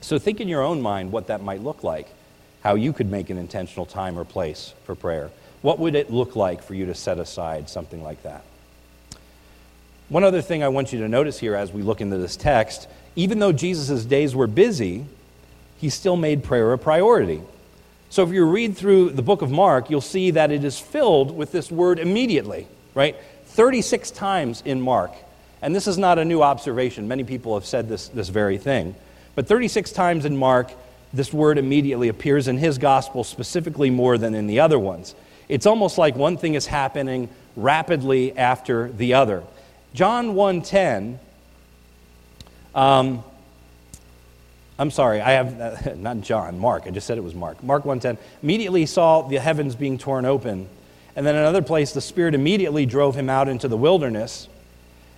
So 0.00 0.18
think 0.18 0.40
in 0.40 0.48
your 0.48 0.62
own 0.62 0.80
mind 0.80 1.12
what 1.12 1.26
that 1.26 1.42
might 1.42 1.62
look 1.62 1.84
like, 1.84 2.08
how 2.62 2.74
you 2.74 2.92
could 2.92 3.10
make 3.10 3.30
an 3.30 3.38
intentional 3.38 3.86
time 3.86 4.18
or 4.18 4.24
place 4.24 4.74
for 4.84 4.94
prayer. 4.94 5.30
What 5.62 5.78
would 5.78 5.94
it 5.94 6.10
look 6.10 6.36
like 6.36 6.62
for 6.62 6.74
you 6.74 6.86
to 6.86 6.94
set 6.94 7.18
aside 7.18 7.68
something 7.68 8.02
like 8.02 8.22
that? 8.22 8.42
One 10.08 10.24
other 10.24 10.42
thing 10.42 10.62
I 10.62 10.68
want 10.68 10.92
you 10.92 11.00
to 11.00 11.08
notice 11.08 11.38
here 11.38 11.54
as 11.54 11.72
we 11.72 11.82
look 11.82 12.00
into 12.00 12.18
this 12.18 12.36
text 12.36 12.88
even 13.16 13.38
though 13.38 13.52
Jesus' 13.52 14.04
days 14.04 14.34
were 14.34 14.46
busy, 14.46 15.04
he 15.78 15.90
still 15.90 16.16
made 16.16 16.44
prayer 16.44 16.72
a 16.72 16.78
priority. 16.78 17.42
So 18.08 18.22
if 18.22 18.30
you 18.30 18.44
read 18.44 18.76
through 18.76 19.10
the 19.10 19.22
book 19.22 19.42
of 19.42 19.50
Mark, 19.50 19.90
you'll 19.90 20.00
see 20.00 20.32
that 20.32 20.50
it 20.50 20.64
is 20.64 20.78
filled 20.78 21.36
with 21.36 21.52
this 21.52 21.70
word 21.70 21.98
immediately, 21.98 22.66
right? 22.94 23.16
36 23.46 24.10
times 24.10 24.62
in 24.64 24.80
Mark. 24.80 25.12
And 25.62 25.74
this 25.74 25.86
is 25.86 25.98
not 25.98 26.18
a 26.18 26.24
new 26.24 26.42
observation. 26.42 27.08
Many 27.08 27.24
people 27.24 27.54
have 27.54 27.66
said 27.66 27.88
this, 27.88 28.08
this 28.08 28.28
very 28.28 28.58
thing. 28.58 28.94
But 29.34 29.46
36 29.46 29.92
times 29.92 30.24
in 30.24 30.36
Mark, 30.36 30.72
this 31.12 31.32
word 31.32 31.58
immediately 31.58 32.08
appears 32.08 32.48
in 32.48 32.58
his 32.58 32.78
gospel 32.78 33.24
specifically 33.24 33.90
more 33.90 34.16
than 34.16 34.34
in 34.34 34.46
the 34.46 34.60
other 34.60 34.78
ones. 34.78 35.14
It's 35.48 35.66
almost 35.66 35.98
like 35.98 36.16
one 36.16 36.36
thing 36.36 36.54
is 36.54 36.66
happening 36.66 37.28
rapidly 37.56 38.36
after 38.36 38.90
the 38.90 39.14
other. 39.14 39.42
John 39.92 40.34
1:10 40.34 41.18
um, 42.74 43.24
I'm 44.78 44.90
sorry, 44.90 45.20
I 45.20 45.32
have 45.32 45.60
uh, 45.60 45.94
not 45.96 46.22
John, 46.22 46.58
Mark. 46.58 46.84
I 46.86 46.90
just 46.90 47.06
said 47.06 47.18
it 47.18 47.24
was 47.24 47.34
Mark. 47.34 47.62
Mark 47.62 47.84
1:10 47.84 48.16
immediately 48.42 48.86
saw 48.86 49.22
the 49.22 49.38
heavens 49.38 49.74
being 49.74 49.98
torn 49.98 50.24
open. 50.24 50.68
And 51.16 51.26
then 51.26 51.34
another 51.34 51.60
place 51.60 51.92
the 51.92 52.00
spirit 52.00 52.34
immediately 52.34 52.86
drove 52.86 53.16
him 53.16 53.28
out 53.28 53.48
into 53.48 53.68
the 53.68 53.76
wilderness. 53.76 54.48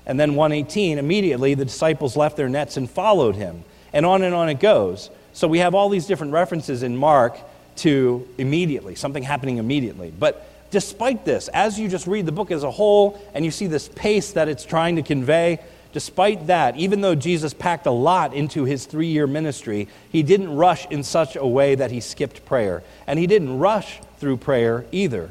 And 0.07 0.19
then 0.19 0.35
118 0.35 0.99
immediately 0.99 1.55
the 1.55 1.65
disciples 1.65 2.17
left 2.17 2.37
their 2.37 2.49
nets 2.49 2.77
and 2.77 2.91
followed 2.91 3.37
him. 3.37 3.65
And 3.93 4.07
on 4.07 4.23
and 4.23 4.35
on 4.35 4.49
it 4.49 4.61
goes. 4.61 5.11
So 5.33 5.49
we 5.49 5.59
have 5.61 5.75
all 5.75 5.89
these 5.89 6.07
different 6.07 6.33
references 6.33 6.83
in 6.83 6.97
Mark 6.97 7.39
to 7.77 8.27
immediately, 8.39 8.95
something 8.95 9.23
happening 9.23 9.59
immediately. 9.59 10.13
But 10.17 10.47
despite 10.71 11.25
this, 11.25 11.49
as 11.49 11.79
you 11.79 11.89
just 11.89 12.07
read 12.07 12.27
the 12.27 12.33
book 12.33 12.51
as 12.51 12.65
a 12.65 12.71
whole 12.71 13.21
and 13.35 13.45
you 13.45 13.51
see 13.51 13.67
this 13.67 13.89
pace 13.89 14.33
that 14.33 14.49
it's 14.49 14.65
trying 14.65 14.97
to 14.97 15.03
convey, 15.03 15.61
despite 15.93 16.49
that, 16.49 16.77
even 16.77 17.01
though 17.01 17.15
Jesus 17.15 17.55
packed 17.55 17.87
a 17.87 17.91
lot 17.91 18.35
into 18.35 18.65
his 18.65 18.87
three 18.87 19.07
year 19.07 19.27
ministry, 19.27 19.89
he 20.11 20.23
didn't 20.23 20.55
rush 20.55 20.87
in 20.87 21.03
such 21.03 21.37
a 21.37 21.47
way 21.47 21.75
that 21.75 21.91
he 21.91 22.01
skipped 22.01 22.45
prayer. 22.45 22.83
And 23.07 23.19
he 23.19 23.27
didn't 23.27 23.59
rush 23.59 24.01
through 24.19 24.39
prayer 24.39 24.85
either. 24.93 25.31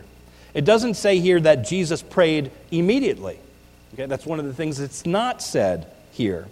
It 0.53 0.65
doesn't 0.65 0.95
say 0.95 1.19
here 1.19 1.39
that 1.39 1.67
Jesus 1.67 2.01
prayed 2.01 2.51
immediately. 2.71 3.39
Okay, 3.93 4.05
that's 4.05 4.25
one 4.25 4.39
of 4.39 4.45
the 4.45 4.53
things 4.53 4.77
that's 4.77 5.05
not 5.05 5.41
said 5.41 5.87
here. 6.11 6.47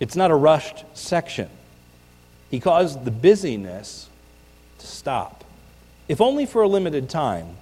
It's 0.00 0.16
not 0.16 0.30
a 0.30 0.34
rushed 0.34 0.84
section. 0.94 1.48
He 2.50 2.60
caused 2.60 3.04
the 3.04 3.10
busyness 3.10 4.08
to 4.78 4.86
stop, 4.86 5.44
if 6.08 6.20
only 6.20 6.46
for 6.46 6.62
a 6.62 6.68
limited 6.68 7.08
time, 7.08 7.56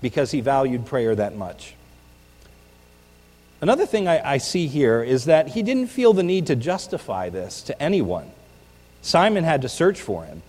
because 0.00 0.30
he 0.30 0.40
valued 0.40 0.86
prayer 0.86 1.14
that 1.14 1.34
much. 1.34 1.74
Another 3.60 3.86
thing 3.86 4.06
I, 4.06 4.34
I, 4.34 4.38
see 4.38 4.68
here 4.68 5.02
is 5.02 5.24
that 5.24 5.48
he 5.48 5.64
didn't 5.64 5.88
feel 5.88 6.12
the 6.12 6.22
need 6.22 6.46
to 6.46 6.54
justify 6.54 7.28
this 7.28 7.62
to 7.62 7.82
anyone. 7.82 8.30
Simon 9.02 9.42
had 9.42 9.62
to 9.62 9.68
search 9.68 10.00
for 10.00 10.24
him. 10.24 10.42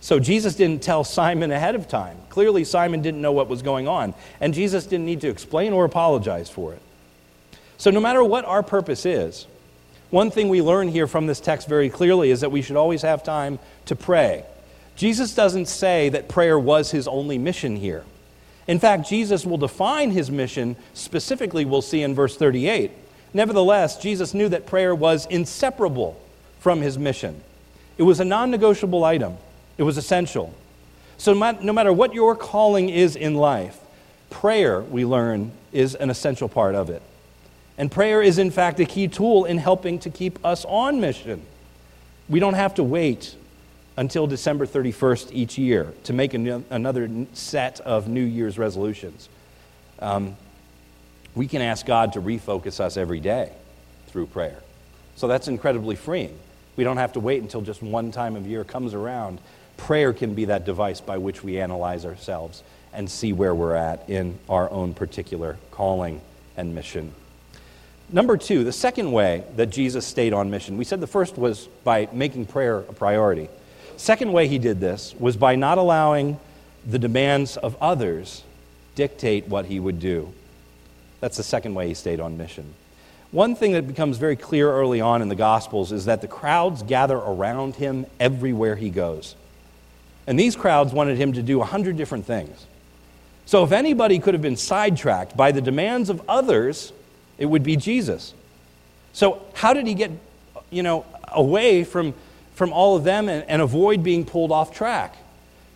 So 0.00 0.18
Jesus 0.18 0.54
didn't 0.54 0.82
tell 0.82 1.04
Simon 1.04 1.50
ahead 1.50 1.74
of 1.74 1.88
time. 1.88 2.16
Clearly, 2.30 2.64
Simon 2.64 3.02
didn't 3.02 3.20
know 3.20 3.32
what 3.32 3.48
was 3.48 3.60
going 3.60 3.88
on, 3.88 4.14
and 4.40 4.54
Jesus 4.54 4.86
didn't 4.86 5.04
need 5.04 5.20
to 5.22 5.28
explain 5.28 5.72
or 5.74 5.84
apologize 5.84 6.48
for 6.48 6.72
it. 6.72 6.80
So, 7.78 7.90
no 7.90 8.00
matter 8.00 8.24
what 8.24 8.44
our 8.44 8.62
purpose 8.62 9.04
is, 9.04 9.46
one 10.10 10.30
thing 10.30 10.48
we 10.48 10.62
learn 10.62 10.88
here 10.88 11.06
from 11.06 11.26
this 11.26 11.40
text 11.40 11.68
very 11.68 11.90
clearly 11.90 12.30
is 12.30 12.40
that 12.40 12.52
we 12.52 12.62
should 12.62 12.76
always 12.76 13.02
have 13.02 13.22
time 13.22 13.58
to 13.86 13.96
pray. 13.96 14.44
Jesus 14.94 15.34
doesn't 15.34 15.66
say 15.66 16.08
that 16.08 16.28
prayer 16.28 16.58
was 16.58 16.90
his 16.90 17.06
only 17.06 17.38
mission 17.38 17.76
here. 17.76 18.04
In 18.66 18.78
fact, 18.78 19.08
Jesus 19.08 19.44
will 19.44 19.58
define 19.58 20.10
his 20.10 20.30
mission 20.30 20.76
specifically, 20.94 21.64
we'll 21.64 21.82
see 21.82 22.02
in 22.02 22.14
verse 22.14 22.36
38. 22.36 22.90
Nevertheless, 23.34 23.98
Jesus 23.98 24.32
knew 24.32 24.48
that 24.48 24.66
prayer 24.66 24.94
was 24.94 25.26
inseparable 25.26 26.20
from 26.60 26.80
his 26.80 26.98
mission, 26.98 27.40
it 27.98 28.02
was 28.02 28.18
a 28.18 28.24
non 28.24 28.50
negotiable 28.50 29.04
item, 29.04 29.36
it 29.78 29.82
was 29.82 29.98
essential. 29.98 30.54
So, 31.18 31.32
no 31.32 31.72
matter 31.72 31.92
what 31.92 32.12
your 32.12 32.36
calling 32.36 32.88
is 32.88 33.16
in 33.16 33.34
life, 33.34 33.78
prayer, 34.30 34.80
we 34.80 35.04
learn, 35.04 35.52
is 35.72 35.94
an 35.94 36.10
essential 36.10 36.48
part 36.48 36.74
of 36.74 36.90
it. 36.90 37.02
And 37.78 37.90
prayer 37.90 38.22
is, 38.22 38.38
in 38.38 38.50
fact, 38.50 38.80
a 38.80 38.84
key 38.84 39.08
tool 39.08 39.44
in 39.44 39.58
helping 39.58 39.98
to 40.00 40.10
keep 40.10 40.44
us 40.44 40.64
on 40.64 41.00
mission. 41.00 41.42
We 42.28 42.40
don't 42.40 42.54
have 42.54 42.74
to 42.76 42.82
wait 42.82 43.36
until 43.96 44.26
December 44.26 44.66
31st 44.66 45.30
each 45.32 45.58
year 45.58 45.92
to 46.04 46.12
make 46.12 46.34
another 46.34 47.10
set 47.32 47.80
of 47.80 48.08
New 48.08 48.24
Year's 48.24 48.58
resolutions. 48.58 49.28
Um, 49.98 50.36
we 51.34 51.46
can 51.46 51.62
ask 51.62 51.86
God 51.86 52.14
to 52.14 52.20
refocus 52.20 52.80
us 52.80 52.96
every 52.96 53.20
day 53.20 53.52
through 54.08 54.26
prayer. 54.26 54.58
So 55.16 55.28
that's 55.28 55.48
incredibly 55.48 55.96
freeing. 55.96 56.38
We 56.76 56.84
don't 56.84 56.98
have 56.98 57.14
to 57.14 57.20
wait 57.20 57.42
until 57.42 57.62
just 57.62 57.82
one 57.82 58.10
time 58.10 58.36
of 58.36 58.46
year 58.46 58.64
comes 58.64 58.92
around. 58.92 59.38
Prayer 59.76 60.12
can 60.12 60.34
be 60.34 60.46
that 60.46 60.64
device 60.64 61.00
by 61.00 61.18
which 61.18 61.42
we 61.42 61.58
analyze 61.58 62.04
ourselves 62.04 62.62
and 62.92 63.10
see 63.10 63.32
where 63.32 63.54
we're 63.54 63.74
at 63.74 64.08
in 64.08 64.38
our 64.48 64.70
own 64.70 64.94
particular 64.94 65.58
calling 65.70 66.20
and 66.56 66.74
mission. 66.74 67.12
Number 68.08 68.36
two, 68.36 68.62
the 68.62 68.72
second 68.72 69.10
way 69.10 69.42
that 69.56 69.70
Jesus 69.70 70.06
stayed 70.06 70.32
on 70.32 70.50
mission. 70.50 70.76
We 70.76 70.84
said 70.84 71.00
the 71.00 71.06
first 71.06 71.36
was 71.36 71.66
by 71.82 72.08
making 72.12 72.46
prayer 72.46 72.78
a 72.78 72.92
priority. 72.92 73.48
Second 73.96 74.32
way 74.32 74.46
he 74.46 74.58
did 74.58 74.78
this 74.78 75.14
was 75.18 75.36
by 75.36 75.56
not 75.56 75.78
allowing 75.78 76.38
the 76.86 76.98
demands 76.98 77.56
of 77.56 77.76
others 77.80 78.44
dictate 78.94 79.48
what 79.48 79.66
he 79.66 79.80
would 79.80 79.98
do. 79.98 80.32
That's 81.20 81.36
the 81.36 81.42
second 81.42 81.74
way 81.74 81.88
he 81.88 81.94
stayed 81.94 82.20
on 82.20 82.36
mission. 82.36 82.74
One 83.32 83.56
thing 83.56 83.72
that 83.72 83.88
becomes 83.88 84.18
very 84.18 84.36
clear 84.36 84.70
early 84.70 85.00
on 85.00 85.20
in 85.20 85.28
the 85.28 85.34
Gospels 85.34 85.90
is 85.90 86.04
that 86.04 86.20
the 86.20 86.28
crowds 86.28 86.82
gather 86.82 87.16
around 87.16 87.74
him 87.74 88.06
everywhere 88.20 88.76
he 88.76 88.88
goes. 88.88 89.34
And 90.28 90.38
these 90.38 90.54
crowds 90.54 90.92
wanted 90.92 91.18
him 91.18 91.32
to 91.32 91.42
do 91.42 91.60
a 91.60 91.64
hundred 91.64 91.96
different 91.96 92.24
things. 92.24 92.66
So 93.46 93.64
if 93.64 93.72
anybody 93.72 94.18
could 94.20 94.34
have 94.34 94.42
been 94.42 94.56
sidetracked 94.56 95.36
by 95.36 95.52
the 95.52 95.60
demands 95.60 96.08
of 96.08 96.22
others, 96.28 96.92
it 97.38 97.46
would 97.46 97.62
be 97.62 97.76
Jesus. 97.76 98.34
So, 99.12 99.42
how 99.54 99.72
did 99.72 99.86
he 99.86 99.94
get, 99.94 100.10
you 100.70 100.82
know, 100.82 101.04
away 101.28 101.84
from, 101.84 102.14
from 102.54 102.72
all 102.72 102.96
of 102.96 103.04
them 103.04 103.28
and, 103.28 103.44
and 103.48 103.62
avoid 103.62 104.02
being 104.02 104.24
pulled 104.24 104.52
off 104.52 104.74
track? 104.74 105.16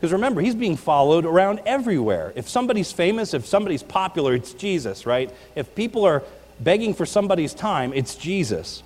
Because 0.00 0.12
remember, 0.12 0.40
he's 0.40 0.54
being 0.54 0.76
followed 0.76 1.26
around 1.26 1.60
everywhere. 1.66 2.32
If 2.34 2.48
somebody's 2.48 2.90
famous, 2.90 3.34
if 3.34 3.46
somebody's 3.46 3.82
popular, 3.82 4.34
it's 4.34 4.54
Jesus, 4.54 5.04
right? 5.04 5.30
If 5.54 5.74
people 5.74 6.04
are 6.04 6.22
begging 6.58 6.94
for 6.94 7.04
somebody's 7.04 7.52
time, 7.52 7.92
it's 7.94 8.14
Jesus. 8.14 8.82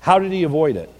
How 0.00 0.18
did 0.18 0.30
he 0.32 0.42
avoid 0.42 0.76
it? 0.76 0.90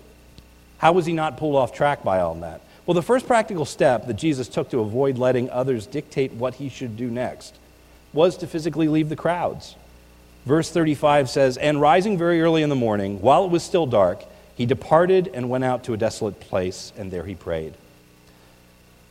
How 0.78 0.92
was 0.92 1.07
he 1.07 1.12
not 1.12 1.37
pulled 1.37 1.57
off 1.57 1.75
track 1.75 2.02
by 2.02 2.21
all 2.21 2.35
that? 2.37 2.62
Well, 2.87 2.95
the 2.95 3.02
first 3.02 3.26
practical 3.26 3.64
step 3.64 4.07
that 4.07 4.14
Jesus 4.14 4.49
took 4.49 4.71
to 4.71 4.81
avoid 4.81 5.19
letting 5.19 5.50
others 5.50 5.87
dictate 5.87 6.33
what 6.33 6.54
he 6.54 6.69
should 6.69 6.97
do 6.97 7.11
next 7.11 7.54
was 8.12 8.37
to 8.38 8.47
physically 8.47 8.88
leave 8.88 9.09
the 9.09 9.16
crowds. 9.16 9.76
Verse 10.44 10.70
35 10.70 11.30
says, 11.30 11.56
And 11.56 11.80
rising 11.80 12.18
very 12.18 12.42
early 12.42 12.62
in 12.62 12.68
the 12.68 12.75
morning, 12.75 13.20
while 13.20 13.44
it 13.44 13.50
was 13.50 13.62
still 13.62 13.87
dark, 13.87 14.25
he 14.56 14.66
departed 14.66 15.30
and 15.32 15.49
went 15.49 15.64
out 15.64 15.84
to 15.84 15.92
a 15.92 15.96
desolate 15.96 16.40
place, 16.40 16.92
and 16.99 17.11
there 17.11 17.25
he 17.25 17.34
prayed. 17.34 17.75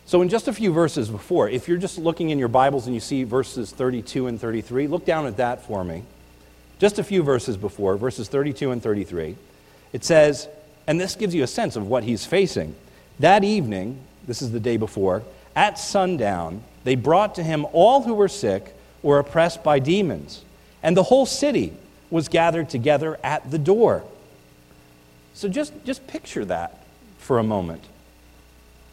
So, 0.05 0.21
in 0.21 0.29
just 0.29 0.49
a 0.49 0.53
few 0.53 0.73
verses 0.73 1.09
before, 1.09 1.47
if 1.47 1.67
you're 1.67 1.77
just 1.77 1.97
looking 1.97 2.31
in 2.31 2.39
your 2.39 2.49
Bibles 2.49 2.85
and 2.85 2.93
you 2.93 2.99
see 2.99 3.23
verses 3.23 3.71
32 3.71 4.27
and 4.27 4.39
33, 4.39 4.87
look 4.87 5.05
down 5.05 5.25
at 5.25 5.37
that 5.37 5.65
for 5.65 5.83
me. 5.83 6.03
Just 6.79 6.99
a 6.99 7.03
few 7.03 7.23
verses 7.23 7.55
before, 7.55 7.95
verses 7.95 8.27
32 8.27 8.71
and 8.71 8.83
33, 8.83 9.35
it 9.93 10.03
says, 10.03 10.49
and 10.87 10.99
this 10.99 11.15
gives 11.15 11.33
you 11.33 11.43
a 11.43 11.47
sense 11.47 11.75
of 11.75 11.87
what 11.87 12.03
he's 12.03 12.25
facing. 12.25 12.75
That 13.19 13.43
evening, 13.43 13.99
this 14.27 14.41
is 14.41 14.51
the 14.51 14.59
day 14.59 14.77
before, 14.77 15.23
at 15.55 15.79
sundown, 15.79 16.63
they 16.83 16.95
brought 16.95 17.35
to 17.35 17.43
him 17.43 17.65
all 17.71 18.01
who 18.01 18.13
were 18.13 18.27
sick 18.27 18.73
or 19.03 19.19
oppressed 19.19 19.63
by 19.63 19.79
demons 19.79 20.43
and 20.83 20.95
the 20.95 21.03
whole 21.03 21.25
city 21.25 21.73
was 22.09 22.27
gathered 22.27 22.69
together 22.69 23.19
at 23.23 23.49
the 23.49 23.57
door. 23.57 24.03
So 25.33 25.47
just, 25.47 25.73
just 25.85 26.05
picture 26.07 26.45
that 26.45 26.83
for 27.17 27.39
a 27.39 27.43
moment. 27.43 27.83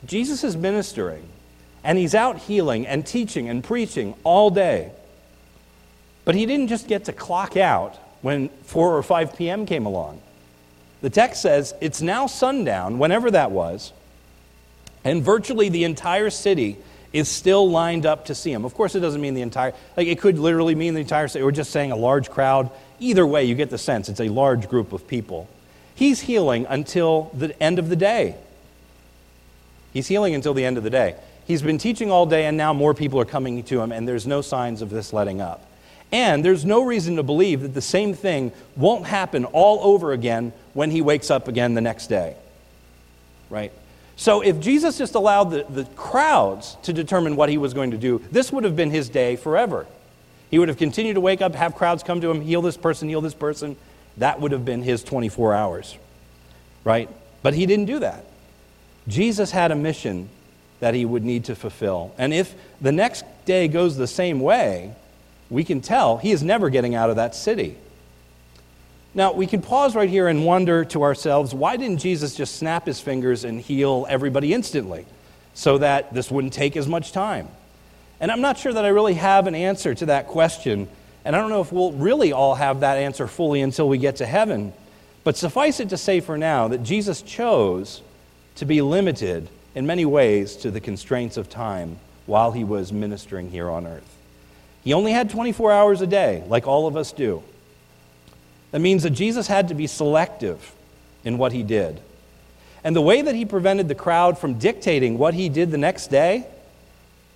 Jesus 0.06 0.44
is 0.44 0.56
ministering, 0.56 1.28
and 1.82 1.98
he's 1.98 2.14
out 2.14 2.38
healing 2.38 2.86
and 2.86 3.06
teaching 3.06 3.48
and 3.48 3.64
preaching 3.64 4.14
all 4.22 4.50
day. 4.50 4.92
But 6.24 6.34
he 6.34 6.46
didn't 6.46 6.68
just 6.68 6.86
get 6.86 7.06
to 7.06 7.12
clock 7.12 7.56
out 7.56 7.96
when 8.22 8.48
4 8.64 8.96
or 8.96 9.02
5 9.02 9.36
p.m. 9.36 9.66
came 9.66 9.86
along. 9.86 10.20
The 11.00 11.10
text 11.10 11.42
says 11.42 11.74
it's 11.80 12.02
now 12.02 12.26
sundown, 12.26 12.98
whenever 12.98 13.30
that 13.30 13.50
was, 13.50 13.92
and 15.04 15.22
virtually 15.22 15.68
the 15.68 15.84
entire 15.84 16.30
city 16.30 16.76
is 17.12 17.28
still 17.28 17.70
lined 17.70 18.04
up 18.04 18.26
to 18.26 18.34
see 18.34 18.52
him. 18.52 18.64
Of 18.64 18.74
course, 18.74 18.94
it 18.94 19.00
doesn't 19.00 19.20
mean 19.20 19.34
the 19.34 19.42
entire, 19.42 19.72
like 19.96 20.08
it 20.08 20.20
could 20.20 20.38
literally 20.38 20.74
mean 20.74 20.94
the 20.94 21.00
entire 21.00 21.28
city, 21.28 21.42
or 21.42 21.52
just 21.52 21.70
saying 21.70 21.92
a 21.92 21.96
large 21.96 22.30
crowd. 22.30 22.70
Either 23.00 23.26
way, 23.26 23.44
you 23.44 23.54
get 23.54 23.70
the 23.70 23.78
sense 23.78 24.08
it's 24.08 24.20
a 24.20 24.28
large 24.28 24.68
group 24.68 24.92
of 24.92 25.06
people. 25.08 25.48
He's 25.94 26.20
healing 26.20 26.66
until 26.68 27.30
the 27.34 27.60
end 27.62 27.78
of 27.78 27.88
the 27.88 27.96
day. 27.96 28.36
He's 29.92 30.06
healing 30.06 30.34
until 30.34 30.54
the 30.54 30.64
end 30.64 30.76
of 30.76 30.84
the 30.84 30.90
day. 30.90 31.16
He's 31.46 31.62
been 31.62 31.78
teaching 31.78 32.10
all 32.10 32.26
day, 32.26 32.44
and 32.44 32.56
now 32.56 32.74
more 32.74 32.92
people 32.92 33.18
are 33.20 33.24
coming 33.24 33.62
to 33.64 33.80
him, 33.80 33.90
and 33.90 34.06
there's 34.06 34.26
no 34.26 34.42
signs 34.42 34.82
of 34.82 34.90
this 34.90 35.12
letting 35.12 35.40
up. 35.40 35.64
And 36.12 36.44
there's 36.44 36.64
no 36.64 36.84
reason 36.84 37.16
to 37.16 37.22
believe 37.22 37.62
that 37.62 37.74
the 37.74 37.82
same 37.82 38.14
thing 38.14 38.52
won't 38.76 39.06
happen 39.06 39.44
all 39.46 39.80
over 39.94 40.12
again 40.12 40.52
when 40.74 40.90
he 40.90 41.00
wakes 41.00 41.30
up 41.30 41.48
again 41.48 41.74
the 41.74 41.80
next 41.80 42.06
day. 42.06 42.36
Right? 43.50 43.72
So 44.18 44.40
if 44.40 44.58
Jesus 44.58 44.98
just 44.98 45.14
allowed 45.14 45.44
the, 45.44 45.64
the 45.70 45.84
crowds 45.94 46.76
to 46.82 46.92
determine 46.92 47.36
what 47.36 47.48
he 47.48 47.56
was 47.56 47.72
going 47.72 47.92
to 47.92 47.96
do, 47.96 48.20
this 48.32 48.50
would 48.52 48.64
have 48.64 48.74
been 48.74 48.90
his 48.90 49.08
day 49.08 49.36
forever. 49.36 49.86
He 50.50 50.58
would 50.58 50.66
have 50.66 50.76
continued 50.76 51.14
to 51.14 51.20
wake 51.20 51.40
up, 51.40 51.54
have 51.54 51.76
crowds 51.76 52.02
come 52.02 52.20
to 52.20 52.28
him, 52.28 52.40
heal 52.40 52.60
this 52.60 52.76
person, 52.76 53.08
heal 53.08 53.20
this 53.20 53.32
person. 53.32 53.76
That 54.16 54.40
would 54.40 54.50
have 54.50 54.64
been 54.64 54.82
his 54.82 55.04
24 55.04 55.54
hours, 55.54 55.96
right? 56.82 57.08
But 57.42 57.54
he 57.54 57.64
didn't 57.64 57.84
do 57.84 58.00
that. 58.00 58.24
Jesus 59.06 59.52
had 59.52 59.70
a 59.70 59.76
mission 59.76 60.28
that 60.80 60.94
he 60.94 61.04
would 61.04 61.24
need 61.24 61.44
to 61.44 61.54
fulfill. 61.54 62.12
And 62.18 62.34
if 62.34 62.56
the 62.80 62.92
next 62.92 63.24
day 63.44 63.68
goes 63.68 63.96
the 63.96 64.08
same 64.08 64.40
way, 64.40 64.94
we 65.48 65.62
can 65.62 65.80
tell 65.80 66.16
he 66.18 66.32
is 66.32 66.42
never 66.42 66.70
getting 66.70 66.96
out 66.96 67.08
of 67.08 67.16
that 67.16 67.36
city. 67.36 67.76
Now, 69.18 69.32
we 69.32 69.48
can 69.48 69.62
pause 69.62 69.96
right 69.96 70.08
here 70.08 70.28
and 70.28 70.46
wonder 70.46 70.84
to 70.84 71.02
ourselves 71.02 71.52
why 71.52 71.76
didn't 71.76 71.98
Jesus 71.98 72.36
just 72.36 72.54
snap 72.54 72.86
his 72.86 73.00
fingers 73.00 73.42
and 73.42 73.60
heal 73.60 74.06
everybody 74.08 74.54
instantly 74.54 75.06
so 75.54 75.78
that 75.78 76.14
this 76.14 76.30
wouldn't 76.30 76.52
take 76.52 76.76
as 76.76 76.86
much 76.86 77.10
time? 77.10 77.48
And 78.20 78.30
I'm 78.30 78.40
not 78.40 78.58
sure 78.58 78.72
that 78.72 78.84
I 78.84 78.90
really 78.90 79.14
have 79.14 79.48
an 79.48 79.56
answer 79.56 79.92
to 79.92 80.06
that 80.06 80.28
question. 80.28 80.86
And 81.24 81.34
I 81.34 81.40
don't 81.40 81.50
know 81.50 81.60
if 81.60 81.72
we'll 81.72 81.90
really 81.90 82.30
all 82.30 82.54
have 82.54 82.78
that 82.78 82.96
answer 82.96 83.26
fully 83.26 83.60
until 83.60 83.88
we 83.88 83.98
get 83.98 84.14
to 84.16 84.24
heaven. 84.24 84.72
But 85.24 85.36
suffice 85.36 85.80
it 85.80 85.88
to 85.88 85.96
say 85.96 86.20
for 86.20 86.38
now 86.38 86.68
that 86.68 86.84
Jesus 86.84 87.20
chose 87.20 88.02
to 88.54 88.66
be 88.66 88.82
limited 88.82 89.48
in 89.74 89.84
many 89.84 90.04
ways 90.04 90.54
to 90.58 90.70
the 90.70 90.80
constraints 90.80 91.36
of 91.36 91.50
time 91.50 91.96
while 92.26 92.52
he 92.52 92.62
was 92.62 92.92
ministering 92.92 93.50
here 93.50 93.68
on 93.68 93.84
earth. 93.84 94.16
He 94.84 94.92
only 94.92 95.10
had 95.10 95.28
24 95.28 95.72
hours 95.72 96.02
a 96.02 96.06
day, 96.06 96.44
like 96.46 96.68
all 96.68 96.86
of 96.86 96.96
us 96.96 97.10
do. 97.10 97.42
That 98.70 98.80
means 98.80 99.02
that 99.02 99.10
Jesus 99.10 99.46
had 99.46 99.68
to 99.68 99.74
be 99.74 99.86
selective 99.86 100.74
in 101.24 101.38
what 101.38 101.52
he 101.52 101.62
did. 101.62 102.00
And 102.84 102.94
the 102.94 103.02
way 103.02 103.22
that 103.22 103.34
he 103.34 103.44
prevented 103.44 103.88
the 103.88 103.94
crowd 103.94 104.38
from 104.38 104.58
dictating 104.58 105.18
what 105.18 105.34
he 105.34 105.48
did 105.48 105.70
the 105.70 105.78
next 105.78 106.08
day 106.08 106.46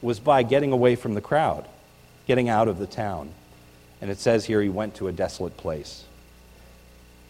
was 0.00 0.20
by 0.20 0.42
getting 0.42 0.72
away 0.72 0.96
from 0.96 1.14
the 1.14 1.20
crowd, 1.20 1.66
getting 2.26 2.48
out 2.48 2.68
of 2.68 2.78
the 2.78 2.86
town. 2.86 3.30
And 4.00 4.10
it 4.10 4.18
says 4.18 4.44
here 4.44 4.60
he 4.60 4.68
went 4.68 4.96
to 4.96 5.08
a 5.08 5.12
desolate 5.12 5.56
place. 5.56 6.04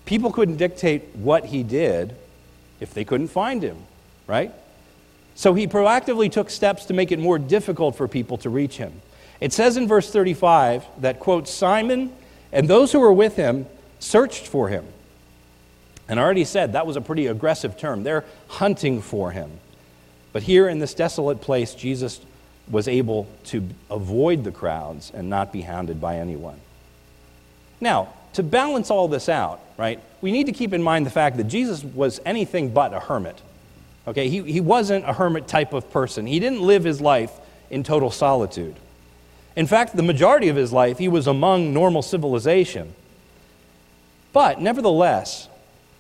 People 0.04 0.32
couldn't 0.32 0.56
dictate 0.56 1.14
what 1.14 1.46
he 1.46 1.62
did 1.62 2.14
if 2.80 2.92
they 2.92 3.04
couldn't 3.04 3.28
find 3.28 3.62
him, 3.62 3.76
right? 4.26 4.52
So 5.34 5.54
he 5.54 5.66
proactively 5.66 6.30
took 6.30 6.50
steps 6.50 6.86
to 6.86 6.94
make 6.94 7.12
it 7.12 7.18
more 7.18 7.38
difficult 7.38 7.96
for 7.96 8.08
people 8.08 8.38
to 8.38 8.50
reach 8.50 8.76
him. 8.76 8.92
It 9.40 9.52
says 9.52 9.76
in 9.76 9.88
verse 9.88 10.10
35 10.10 10.84
that, 11.00 11.20
quote, 11.20 11.48
Simon 11.48 12.12
And 12.52 12.68
those 12.68 12.92
who 12.92 13.00
were 13.00 13.12
with 13.12 13.36
him 13.36 13.66
searched 14.02 14.46
for 14.46 14.68
him. 14.68 14.84
And 16.08 16.18
I 16.18 16.22
already 16.22 16.44
said 16.44 16.72
that 16.72 16.86
was 16.86 16.96
a 16.96 17.00
pretty 17.00 17.26
aggressive 17.26 17.78
term. 17.78 18.02
They're 18.02 18.24
hunting 18.48 19.00
for 19.00 19.30
him. 19.30 19.50
But 20.32 20.42
here 20.42 20.68
in 20.68 20.78
this 20.78 20.94
desolate 20.94 21.40
place, 21.40 21.74
Jesus 21.74 22.20
was 22.68 22.88
able 22.88 23.26
to 23.44 23.68
avoid 23.90 24.44
the 24.44 24.50
crowds 24.50 25.10
and 25.14 25.30
not 25.30 25.52
be 25.52 25.62
hounded 25.62 26.00
by 26.00 26.16
anyone. 26.16 26.58
Now, 27.80 28.12
to 28.34 28.42
balance 28.42 28.90
all 28.90 29.08
this 29.08 29.28
out, 29.28 29.60
right, 29.76 30.00
we 30.20 30.32
need 30.32 30.46
to 30.46 30.52
keep 30.52 30.72
in 30.72 30.82
mind 30.82 31.06
the 31.06 31.10
fact 31.10 31.36
that 31.36 31.44
Jesus 31.44 31.84
was 31.84 32.20
anything 32.24 32.72
but 32.72 32.94
a 32.94 33.00
hermit. 33.00 33.40
Okay, 34.08 34.28
he, 34.28 34.42
he 34.42 34.60
wasn't 34.60 35.04
a 35.08 35.12
hermit 35.12 35.46
type 35.46 35.72
of 35.72 35.90
person. 35.90 36.26
He 36.26 36.40
didn't 36.40 36.62
live 36.62 36.82
his 36.82 37.00
life 37.00 37.32
in 37.70 37.82
total 37.82 38.10
solitude. 38.10 38.74
In 39.54 39.66
fact, 39.66 39.96
the 39.96 40.02
majority 40.02 40.48
of 40.48 40.56
his 40.56 40.72
life, 40.72 40.98
he 40.98 41.08
was 41.08 41.26
among 41.26 41.72
normal 41.72 42.02
civilization. 42.02 42.94
But 44.32 44.60
nevertheless, 44.60 45.48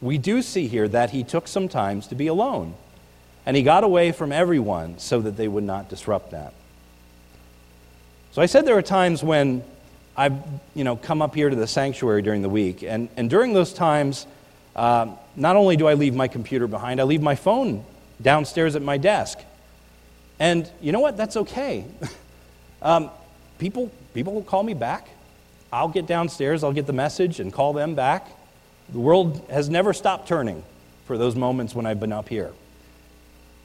we 0.00 0.18
do 0.18 0.42
see 0.42 0.66
here 0.66 0.88
that 0.88 1.10
he 1.10 1.22
took 1.22 1.46
some 1.46 1.68
times 1.68 2.06
to 2.08 2.14
be 2.14 2.26
alone. 2.26 2.74
And 3.44 3.56
he 3.56 3.62
got 3.62 3.84
away 3.84 4.12
from 4.12 4.32
everyone 4.32 4.98
so 4.98 5.20
that 5.20 5.36
they 5.36 5.48
would 5.48 5.64
not 5.64 5.88
disrupt 5.88 6.30
that. 6.30 6.54
So 8.32 8.40
I 8.40 8.46
said 8.46 8.64
there 8.64 8.78
are 8.78 8.82
times 8.82 9.22
when 9.22 9.62
I've 10.16 10.34
you 10.74 10.84
know, 10.84 10.96
come 10.96 11.22
up 11.22 11.34
here 11.34 11.50
to 11.50 11.56
the 11.56 11.66
sanctuary 11.66 12.22
during 12.22 12.42
the 12.42 12.48
week. 12.48 12.82
And, 12.82 13.08
and 13.16 13.28
during 13.28 13.52
those 13.52 13.72
times, 13.72 14.26
uh, 14.76 15.08
not 15.36 15.56
only 15.56 15.76
do 15.76 15.86
I 15.86 15.94
leave 15.94 16.14
my 16.14 16.28
computer 16.28 16.66
behind, 16.66 17.00
I 17.00 17.04
leave 17.04 17.22
my 17.22 17.34
phone 17.34 17.84
downstairs 18.20 18.76
at 18.76 18.82
my 18.82 18.96
desk. 18.96 19.38
And 20.38 20.70
you 20.80 20.92
know 20.92 21.00
what? 21.00 21.16
That's 21.16 21.36
okay. 21.36 21.84
um, 22.82 23.10
people, 23.58 23.90
people 24.14 24.34
will 24.34 24.42
call 24.42 24.62
me 24.62 24.74
back. 24.74 25.08
I'll 25.72 25.88
get 25.88 26.06
downstairs, 26.06 26.62
I'll 26.62 26.72
get 26.72 26.86
the 26.86 26.92
message 26.92 27.40
and 27.40 27.52
call 27.52 27.72
them 27.72 27.94
back. 27.94 28.28
The 28.90 28.98
world 28.98 29.44
has 29.50 29.70
never 29.70 29.92
stopped 29.92 30.28
turning 30.28 30.62
for 31.06 31.16
those 31.16 31.34
moments 31.34 31.74
when 31.74 31.86
I've 31.86 32.00
been 32.00 32.12
up 32.12 32.28
here. 32.28 32.52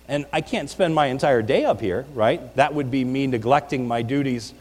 And 0.07 0.25
I 0.31 0.39
can't 0.39 0.69
spend 0.69 0.95
my 0.95 1.07
entire 1.07 1.41
day 1.41 1.65
up 1.65 1.81
here, 1.81 2.05
right? 2.13 2.55
That 2.55 2.73
would 2.73 2.89
be 2.89 3.03
me 3.03 3.27
neglecting 3.27 3.87
my 3.87 4.03
duties 4.03 4.53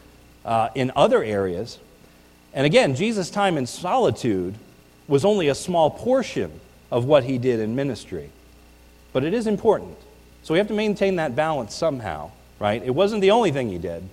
uh, 0.43 0.69
in 0.75 0.91
other 0.95 1.23
areas. 1.23 1.79
And 2.53 2.65
again, 2.65 2.95
Jesus' 2.95 3.29
time 3.29 3.57
in 3.57 3.65
solitude 3.65 4.55
was 5.07 5.23
only 5.23 5.47
a 5.47 5.55
small 5.55 5.89
portion 5.89 6.51
of 6.91 7.05
what 7.05 7.23
he 7.23 7.37
did 7.37 7.61
in 7.61 7.75
ministry. 7.75 8.29
But 9.13 9.23
it 9.23 9.33
is 9.33 9.47
important. 9.47 9.97
So 10.43 10.53
we 10.53 10.57
have 10.57 10.67
to 10.67 10.73
maintain 10.73 11.15
that 11.15 11.35
balance 11.35 11.73
somehow, 11.73 12.31
right? 12.59 12.83
It 12.83 12.93
wasn't 12.93 13.21
the 13.21 13.31
only 13.31 13.51
thing 13.51 13.69
he 13.69 13.77
did, 13.77 14.03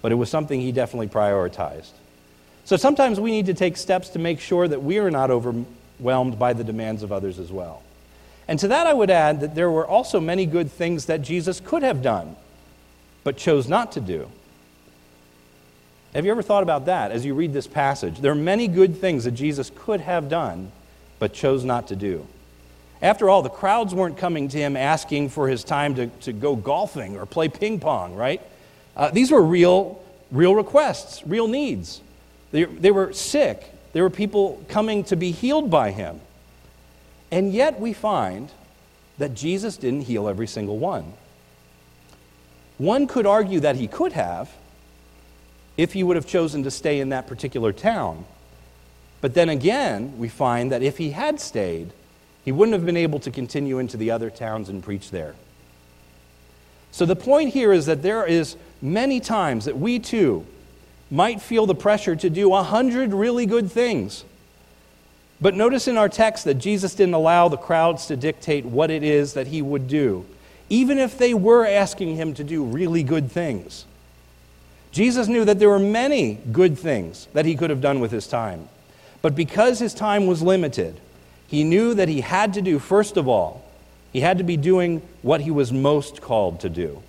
but 0.00 0.10
it 0.10 0.14
was 0.14 0.30
something 0.30 0.60
he 0.60 0.72
definitely 0.72 1.08
prioritized. 1.08 1.90
So 2.68 2.76
sometimes 2.76 3.18
we 3.18 3.30
need 3.30 3.46
to 3.46 3.54
take 3.54 3.78
steps 3.78 4.10
to 4.10 4.18
make 4.18 4.40
sure 4.40 4.68
that 4.68 4.82
we 4.82 4.98
are 4.98 5.10
not 5.10 5.30
overwhelmed 5.30 6.38
by 6.38 6.52
the 6.52 6.62
demands 6.62 7.02
of 7.02 7.10
others 7.10 7.38
as 7.38 7.50
well. 7.50 7.82
And 8.46 8.58
to 8.58 8.68
that, 8.68 8.86
I 8.86 8.92
would 8.92 9.08
add 9.08 9.40
that 9.40 9.54
there 9.54 9.70
were 9.70 9.86
also 9.86 10.20
many 10.20 10.44
good 10.44 10.70
things 10.70 11.06
that 11.06 11.22
Jesus 11.22 11.60
could 11.60 11.82
have 11.82 12.02
done, 12.02 12.36
but 13.24 13.38
chose 13.38 13.68
not 13.68 13.92
to 13.92 14.02
do. 14.02 14.28
Have 16.12 16.26
you 16.26 16.30
ever 16.30 16.42
thought 16.42 16.62
about 16.62 16.84
that 16.84 17.10
as 17.10 17.24
you 17.24 17.32
read 17.32 17.54
this 17.54 17.66
passage? 17.66 18.20
There 18.20 18.32
are 18.32 18.34
many 18.34 18.68
good 18.68 18.98
things 18.98 19.24
that 19.24 19.32
Jesus 19.32 19.72
could 19.74 20.02
have 20.02 20.28
done, 20.28 20.70
but 21.18 21.32
chose 21.32 21.64
not 21.64 21.88
to 21.88 21.96
do. 21.96 22.26
After 23.00 23.30
all, 23.30 23.40
the 23.40 23.48
crowds 23.48 23.94
weren't 23.94 24.18
coming 24.18 24.46
to 24.46 24.58
him 24.58 24.76
asking 24.76 25.30
for 25.30 25.48
his 25.48 25.64
time 25.64 25.94
to, 25.94 26.08
to 26.08 26.34
go 26.34 26.54
golfing 26.54 27.16
or 27.16 27.24
play 27.24 27.48
ping 27.48 27.80
pong, 27.80 28.14
right? 28.14 28.42
Uh, 28.94 29.10
these 29.10 29.30
were 29.30 29.42
real, 29.42 30.02
real 30.30 30.54
requests, 30.54 31.26
real 31.26 31.48
needs. 31.48 32.02
They, 32.52 32.64
they 32.64 32.90
were 32.90 33.12
sick. 33.12 33.72
There 33.92 34.02
were 34.02 34.10
people 34.10 34.64
coming 34.68 35.04
to 35.04 35.16
be 35.16 35.30
healed 35.30 35.70
by 35.70 35.90
him. 35.90 36.20
And 37.30 37.52
yet 37.52 37.78
we 37.78 37.92
find 37.92 38.50
that 39.18 39.34
Jesus 39.34 39.76
didn't 39.76 40.02
heal 40.02 40.28
every 40.28 40.46
single 40.46 40.78
one. 40.78 41.12
One 42.78 43.06
could 43.06 43.26
argue 43.26 43.60
that 43.60 43.76
he 43.76 43.88
could 43.88 44.12
have 44.12 44.50
if 45.76 45.92
he 45.92 46.02
would 46.02 46.16
have 46.16 46.26
chosen 46.26 46.62
to 46.62 46.70
stay 46.70 47.00
in 47.00 47.08
that 47.10 47.26
particular 47.26 47.72
town. 47.72 48.24
But 49.20 49.34
then 49.34 49.48
again, 49.48 50.16
we 50.16 50.28
find 50.28 50.70
that 50.72 50.82
if 50.82 50.98
he 50.98 51.10
had 51.10 51.40
stayed, 51.40 51.90
he 52.44 52.52
wouldn't 52.52 52.74
have 52.74 52.86
been 52.86 52.96
able 52.96 53.18
to 53.20 53.30
continue 53.30 53.78
into 53.78 53.96
the 53.96 54.10
other 54.10 54.30
towns 54.30 54.68
and 54.68 54.82
preach 54.82 55.10
there. 55.10 55.34
So 56.92 57.04
the 57.04 57.16
point 57.16 57.52
here 57.52 57.72
is 57.72 57.86
that 57.86 58.02
there 58.02 58.24
is 58.24 58.56
many 58.80 59.20
times 59.20 59.64
that 59.66 59.76
we 59.76 59.98
too 59.98 60.46
might 61.10 61.40
feel 61.40 61.66
the 61.66 61.74
pressure 61.74 62.14
to 62.16 62.30
do 62.30 62.52
a 62.54 62.62
hundred 62.62 63.12
really 63.12 63.46
good 63.46 63.70
things 63.70 64.24
but 65.40 65.54
notice 65.54 65.86
in 65.86 65.96
our 65.96 66.08
text 66.08 66.44
that 66.44 66.54
Jesus 66.54 66.94
didn't 66.94 67.14
allow 67.14 67.48
the 67.48 67.56
crowds 67.56 68.06
to 68.06 68.16
dictate 68.16 68.64
what 68.64 68.90
it 68.90 69.04
is 69.04 69.34
that 69.34 69.46
he 69.46 69.62
would 69.62 69.86
do, 69.86 70.26
even 70.68 70.98
if 70.98 71.16
they 71.16 71.32
were 71.32 71.64
asking 71.64 72.16
him 72.16 72.34
to 72.34 72.44
do 72.44 72.64
really 72.64 73.04
good 73.04 73.30
things. 73.30 73.84
Jesus 74.90 75.28
knew 75.28 75.44
that 75.44 75.58
there 75.58 75.68
were 75.68 75.78
many 75.78 76.38
good 76.50 76.76
things 76.76 77.28
that 77.34 77.44
he 77.44 77.54
could 77.54 77.70
have 77.70 77.80
done 77.80 78.00
with 78.00 78.10
his 78.10 78.26
time. 78.26 78.68
But 79.22 79.36
because 79.36 79.78
his 79.78 79.94
time 79.94 80.26
was 80.26 80.42
limited, 80.42 80.98
he 81.46 81.62
knew 81.62 81.94
that 81.94 82.08
he 82.08 82.20
had 82.20 82.54
to 82.54 82.62
do, 82.62 82.78
first 82.78 83.16
of 83.16 83.28
all, 83.28 83.64
he 84.12 84.20
had 84.20 84.38
to 84.38 84.44
be 84.44 84.56
doing 84.56 85.02
what 85.22 85.42
he 85.42 85.50
was 85.50 85.72
most 85.72 86.20
called 86.20 86.60
to 86.60 86.68
do. 86.68 87.02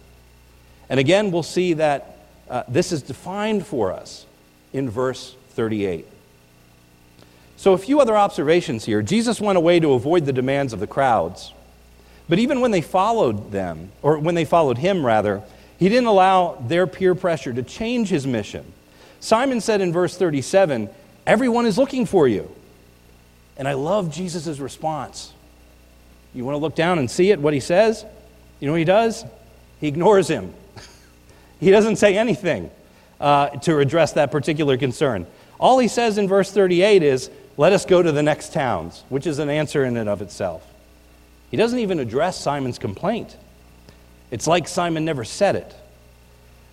And 0.88 1.00
again, 1.00 1.32
we'll 1.32 1.44
see 1.44 1.74
that 1.74 2.18
uh, 2.50 2.64
this 2.68 2.92
is 2.92 3.02
defined 3.02 3.66
for 3.66 3.92
us 3.92 4.26
in 4.74 4.90
verse 4.90 5.36
38. 5.52 6.06
So, 7.58 7.74
a 7.74 7.78
few 7.78 8.00
other 8.00 8.16
observations 8.16 8.86
here. 8.86 9.02
Jesus 9.02 9.42
went 9.42 9.58
away 9.58 9.80
to 9.80 9.94
avoid 9.94 10.26
the 10.26 10.34
demands 10.34 10.72
of 10.72 10.80
the 10.80 10.88
crowds. 10.88 11.54
But 12.30 12.40
even 12.40 12.62
when 12.62 12.72
they 12.72 12.82
followed 12.82 13.52
them, 13.52 13.92
or 14.02 14.18
when 14.20 14.36
they 14.36 14.46
followed 14.46 14.78
him, 14.78 15.06
rather, 15.06 15.42
he 15.78 15.90
didn't 15.90 16.08
allow 16.08 16.64
their 16.68 16.88
peer 16.88 17.16
pressure 17.16 17.52
to 17.52 17.64
change 17.64 18.10
his 18.10 18.26
mission. 18.26 18.64
Simon 19.20 19.60
said 19.60 19.82
in 19.82 19.92
verse 19.92 20.16
37, 20.16 20.90
Everyone 21.28 21.66
is 21.66 21.78
looking 21.78 22.06
for 22.06 22.28
you. 22.28 22.50
And 23.58 23.68
I 23.68 23.74
love 23.74 24.14
Jesus' 24.14 24.60
response. 24.60 25.34
You 26.34 26.46
want 26.46 26.56
to 26.56 26.60
look 26.60 26.76
down 26.76 27.00
and 27.00 27.12
see 27.12 27.32
it, 27.32 27.40
what 27.40 27.54
he 27.54 27.60
says? 27.60 28.06
You 28.60 28.68
know 28.68 28.74
what 28.74 28.80
he 28.80 28.86
does? 28.86 29.26
He 29.82 29.88
ignores 29.88 30.28
him. 30.28 30.54
He 31.60 31.72
doesn't 31.72 31.98
say 31.98 32.18
anything 32.18 32.72
uh, 33.20 33.50
to 33.50 33.80
address 33.80 34.14
that 34.14 34.32
particular 34.32 34.78
concern. 34.78 35.28
All 35.60 35.80
he 35.80 35.88
says 35.88 36.18
in 36.18 36.28
verse 36.28 36.52
38 36.52 37.04
is, 37.04 37.30
let 37.58 37.74
us 37.74 37.86
go 37.86 38.02
to 38.02 38.12
the 38.12 38.24
next 38.24 38.54
towns, 38.54 39.04
which 39.10 39.28
is 39.28 39.40
an 39.40 39.50
answer 39.50 39.84
in 39.84 39.98
and 39.98 40.08
of 40.08 40.22
itself. 40.22 40.66
He 41.52 41.58
doesn't 41.58 41.80
even 41.80 42.00
address 42.00 42.40
Simon's 42.40 42.80
complaint. 42.80 43.36
It's 44.32 44.48
like 44.48 44.68
Simon 44.68 45.04
never 45.04 45.26
said 45.26 45.56
it. 45.56 45.76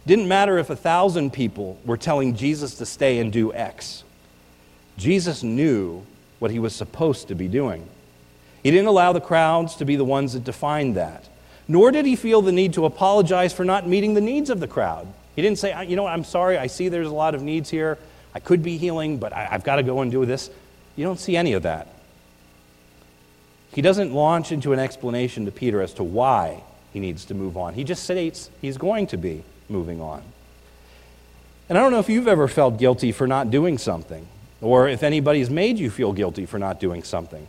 Didn't 0.06 0.28
matter 0.28 0.58
if 0.58 0.70
a 0.70 0.76
thousand 0.76 1.32
people 1.32 1.78
were 1.84 1.96
telling 1.96 2.36
Jesus 2.36 2.76
to 2.76 2.86
stay 2.86 3.18
and 3.18 3.32
do 3.32 3.52
X. 3.52 4.04
Jesus 4.96 5.42
knew 5.42 6.06
what 6.38 6.50
he 6.50 6.58
was 6.58 6.74
supposed 6.74 7.28
to 7.28 7.34
be 7.34 7.48
doing. 7.48 7.88
He 8.62 8.70
didn't 8.70 8.86
allow 8.86 9.12
the 9.12 9.20
crowds 9.20 9.74
to 9.76 9.84
be 9.84 9.96
the 9.96 10.04
ones 10.04 10.34
that 10.34 10.44
defined 10.44 10.96
that. 10.96 11.28
Nor 11.68 11.90
did 11.90 12.06
he 12.06 12.16
feel 12.16 12.42
the 12.42 12.52
need 12.52 12.74
to 12.74 12.84
apologize 12.84 13.52
for 13.52 13.64
not 13.64 13.86
meeting 13.86 14.14
the 14.14 14.20
needs 14.20 14.50
of 14.50 14.60
the 14.60 14.68
crowd. 14.68 15.06
He 15.34 15.42
didn't 15.42 15.58
say, 15.58 15.86
you 15.86 15.96
know 15.96 16.04
what, 16.04 16.12
I'm 16.12 16.24
sorry, 16.24 16.56
I 16.56 16.66
see 16.68 16.88
there's 16.88 17.08
a 17.08 17.14
lot 17.14 17.34
of 17.34 17.42
needs 17.42 17.68
here. 17.70 17.98
I 18.34 18.38
could 18.38 18.62
be 18.62 18.76
healing, 18.76 19.18
but 19.18 19.32
I, 19.32 19.44
have 19.44 19.64
got 19.64 19.76
to 19.76 19.82
go 19.82 20.00
and 20.00 20.10
do 20.10 20.24
this. 20.24 20.50
You 20.94 21.04
don't 21.04 21.18
see 21.18 21.36
any 21.36 21.54
of 21.54 21.62
that. 21.64 21.88
He 23.72 23.82
doesn't 23.82 24.12
launch 24.12 24.52
into 24.52 24.72
an 24.72 24.78
explanation 24.78 25.44
to 25.44 25.50
Peter 25.50 25.82
as 25.82 25.92
to 25.94 26.04
why 26.04 26.62
he 26.92 27.00
needs 27.00 27.26
to 27.26 27.34
move 27.34 27.56
on. 27.56 27.74
He 27.74 27.84
just 27.84 28.04
states 28.04 28.50
he's 28.62 28.78
going 28.78 29.06
to 29.08 29.18
be 29.18 29.42
moving 29.68 30.00
on. 30.00 30.22
And 31.68 31.76
I 31.76 31.82
don't 31.82 31.92
know 31.92 31.98
if 31.98 32.08
you've 32.08 32.28
ever 32.28 32.48
felt 32.48 32.78
guilty 32.78 33.12
for 33.12 33.26
not 33.26 33.50
doing 33.50 33.76
something, 33.76 34.26
or 34.60 34.88
if 34.88 35.02
anybody's 35.02 35.50
made 35.50 35.78
you 35.78 35.90
feel 35.90 36.12
guilty 36.12 36.46
for 36.46 36.58
not 36.58 36.80
doing 36.80 37.02
something. 37.02 37.46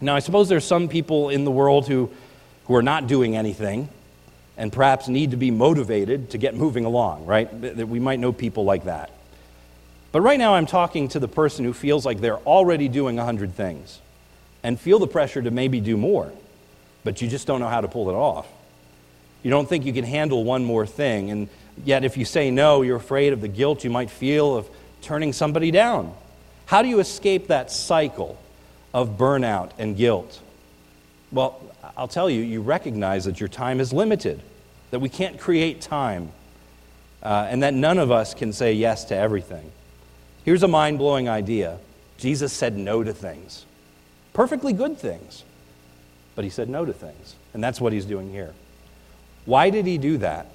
Now, 0.00 0.14
I 0.14 0.20
suppose 0.20 0.48
there's 0.48 0.64
some 0.64 0.88
people 0.88 1.30
in 1.30 1.44
the 1.44 1.50
world 1.50 1.88
who, 1.88 2.10
who 2.68 2.76
are 2.76 2.82
not 2.82 3.06
doing 3.06 3.36
anything 3.36 3.88
and 4.56 4.72
perhaps 4.72 5.08
need 5.08 5.32
to 5.32 5.36
be 5.36 5.50
motivated 5.50 6.30
to 6.30 6.38
get 6.38 6.54
moving 6.54 6.84
along, 6.84 7.26
right? 7.26 7.48
That 7.62 7.88
we 7.88 7.98
might 7.98 8.20
know 8.20 8.32
people 8.32 8.64
like 8.64 8.84
that. 8.84 9.10
But 10.12 10.20
right 10.20 10.38
now, 10.38 10.54
I'm 10.54 10.66
talking 10.66 11.08
to 11.08 11.20
the 11.20 11.28
person 11.28 11.64
who 11.64 11.72
feels 11.72 12.06
like 12.06 12.20
they're 12.20 12.38
already 12.38 12.88
doing 12.88 13.16
100 13.16 13.54
things 13.54 14.00
and 14.62 14.78
feel 14.78 14.98
the 14.98 15.06
pressure 15.06 15.42
to 15.42 15.50
maybe 15.50 15.80
do 15.80 15.96
more, 15.96 16.32
but 17.04 17.22
you 17.22 17.28
just 17.28 17.46
don't 17.46 17.60
know 17.60 17.68
how 17.68 17.80
to 17.80 17.88
pull 17.88 18.10
it 18.10 18.14
off. 18.14 18.46
You 19.42 19.50
don't 19.50 19.68
think 19.68 19.86
you 19.86 19.92
can 19.92 20.04
handle 20.04 20.44
one 20.44 20.64
more 20.64 20.86
thing, 20.86 21.30
and 21.30 21.48
yet 21.84 22.04
if 22.04 22.16
you 22.16 22.24
say 22.24 22.50
no, 22.50 22.82
you're 22.82 22.96
afraid 22.96 23.32
of 23.32 23.40
the 23.40 23.48
guilt 23.48 23.84
you 23.84 23.90
might 23.90 24.10
feel 24.10 24.56
of 24.56 24.68
turning 25.02 25.32
somebody 25.32 25.70
down. 25.70 26.14
How 26.66 26.82
do 26.82 26.88
you 26.88 27.00
escape 27.00 27.46
that 27.48 27.70
cycle 27.70 28.36
of 28.92 29.16
burnout 29.16 29.70
and 29.78 29.96
guilt? 29.96 30.40
Well, 31.30 31.60
I'll 31.96 32.08
tell 32.08 32.28
you, 32.28 32.42
you 32.42 32.60
recognize 32.60 33.24
that 33.24 33.40
your 33.40 33.48
time 33.48 33.80
is 33.80 33.92
limited, 33.92 34.40
that 34.90 35.00
we 35.00 35.08
can't 35.08 35.38
create 35.38 35.80
time, 35.80 36.30
uh, 37.22 37.46
and 37.50 37.62
that 37.62 37.74
none 37.74 37.98
of 37.98 38.10
us 38.10 38.34
can 38.34 38.52
say 38.52 38.72
yes 38.72 39.04
to 39.06 39.16
everything. 39.16 39.70
Here's 40.44 40.62
a 40.62 40.68
mind 40.68 40.98
blowing 40.98 41.28
idea 41.28 41.78
Jesus 42.18 42.52
said 42.52 42.76
no 42.76 43.02
to 43.02 43.12
things, 43.12 43.64
perfectly 44.32 44.72
good 44.72 44.98
things, 44.98 45.44
but 46.34 46.44
he 46.44 46.50
said 46.50 46.68
no 46.68 46.84
to 46.84 46.92
things. 46.92 47.34
And 47.54 47.62
that's 47.62 47.80
what 47.80 47.92
he's 47.92 48.04
doing 48.04 48.30
here. 48.30 48.54
Why 49.44 49.70
did 49.70 49.86
he 49.86 49.98
do 49.98 50.18
that? 50.18 50.46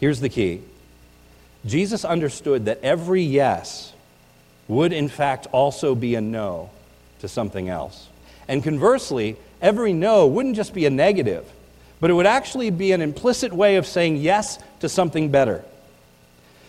Here's 0.00 0.20
the 0.20 0.28
key 0.28 0.62
Jesus 1.64 2.04
understood 2.04 2.66
that 2.66 2.80
every 2.82 3.22
yes 3.22 3.92
would, 4.68 4.92
in 4.92 5.08
fact, 5.08 5.46
also 5.52 5.94
be 5.94 6.14
a 6.14 6.20
no 6.20 6.70
to 7.20 7.28
something 7.28 7.68
else. 7.68 8.08
And 8.48 8.62
conversely, 8.62 9.36
every 9.64 9.94
no 9.94 10.26
wouldn't 10.26 10.54
just 10.54 10.74
be 10.74 10.84
a 10.86 10.90
negative, 10.90 11.50
but 11.98 12.10
it 12.10 12.12
would 12.12 12.26
actually 12.26 12.70
be 12.70 12.92
an 12.92 13.00
implicit 13.00 13.52
way 13.52 13.76
of 13.76 13.86
saying 13.86 14.18
yes 14.18 14.58
to 14.80 14.88
something 14.88 15.30
better. 15.30 15.64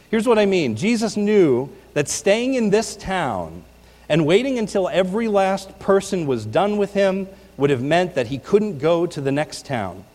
Here's 0.10 0.28
what 0.28 0.40
I 0.40 0.46
mean 0.46 0.76
Jesus 0.76 1.18
knew 1.18 1.70
that 1.94 2.08
staying 2.08 2.56
in 2.56 2.70
this 2.70 2.96
town 2.96 3.64
and 4.08 4.26
waiting 4.26 4.58
until 4.58 4.88
every 4.88 5.28
last 5.28 5.78
person 5.78 6.26
was 6.26 6.46
done 6.46 6.78
with 6.78 6.94
him 6.94 7.28
would 7.58 7.70
have 7.70 7.84
meant 7.84 8.16
that 8.16 8.28
he 8.28 8.38
couldn't 8.38 8.80
go 8.80 9.06
to 9.06 9.20
the 9.20 9.32
next 9.32 9.66
town. 9.66 10.06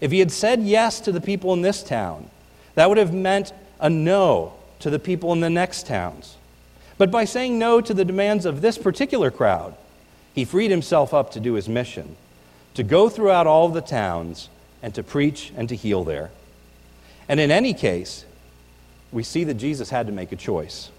If 0.00 0.10
he 0.10 0.18
had 0.18 0.32
said 0.32 0.62
yes 0.62 1.00
to 1.00 1.12
the 1.12 1.20
people 1.20 1.52
in 1.52 1.62
this 1.62 1.82
town, 1.82 2.30
that 2.74 2.88
would 2.88 2.98
have 2.98 3.14
meant 3.14 3.52
a 3.78 3.90
no 3.90 4.54
to 4.80 4.90
the 4.90 4.98
people 4.98 5.32
in 5.32 5.40
the 5.40 5.50
next 5.50 5.86
towns. 5.86 6.36
But 6.98 7.10
by 7.10 7.24
saying 7.24 7.58
no 7.58 7.80
to 7.80 7.92
the 7.92 8.04
demands 8.04 8.46
of 8.46 8.60
this 8.60 8.78
particular 8.78 9.30
crowd, 9.30 9.74
he 10.36 10.44
freed 10.44 10.70
himself 10.70 11.12
up 11.12 11.32
to 11.32 11.40
do 11.40 11.54
his 11.54 11.68
mission 11.68 12.14
to 12.74 12.82
go 12.82 13.08
throughout 13.08 13.46
all 13.46 13.70
the 13.70 13.80
towns 13.80 14.50
and 14.82 14.94
to 14.94 15.02
preach 15.02 15.50
and 15.56 15.68
to 15.70 15.74
heal 15.74 16.04
there. 16.04 16.30
And 17.26 17.40
in 17.40 17.50
any 17.50 17.72
case, 17.72 18.26
we 19.10 19.22
see 19.22 19.44
that 19.44 19.54
Jesus 19.54 19.88
had 19.88 20.06
to 20.06 20.12
make 20.12 20.30
a 20.32 20.36
choice. 20.36 20.90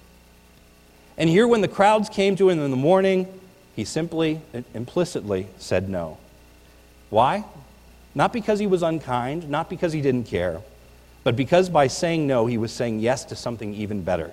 And 1.19 1.29
here, 1.29 1.47
when 1.47 1.61
the 1.61 1.67
crowds 1.67 2.09
came 2.09 2.35
to 2.37 2.49
him 2.49 2.59
in 2.59 2.71
the 2.71 2.77
morning, 2.77 3.27
he 3.75 3.85
simply, 3.85 4.41
implicitly 4.73 5.47
said 5.59 5.87
no. 5.87 6.17
Why? 7.11 7.45
Not 8.15 8.33
because 8.33 8.57
he 8.57 8.65
was 8.65 8.81
unkind, 8.81 9.47
not 9.47 9.69
because 9.69 9.93
he 9.93 10.01
didn't 10.01 10.25
care, 10.25 10.61
but 11.23 11.35
because 11.35 11.69
by 11.69 11.85
saying 11.85 12.25
no, 12.25 12.47
he 12.47 12.57
was 12.57 12.71
saying 12.71 13.01
yes 13.01 13.23
to 13.25 13.35
something 13.35 13.75
even 13.75 14.01
better. 14.01 14.31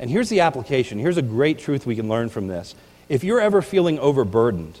And 0.00 0.10
here's 0.10 0.30
the 0.30 0.40
application. 0.40 0.98
Here's 0.98 1.16
a 1.16 1.22
great 1.22 1.60
truth 1.60 1.86
we 1.86 1.94
can 1.94 2.08
learn 2.08 2.28
from 2.28 2.48
this. 2.48 2.74
If 3.12 3.22
you're 3.22 3.42
ever 3.42 3.60
feeling 3.60 3.98
overburdened 3.98 4.78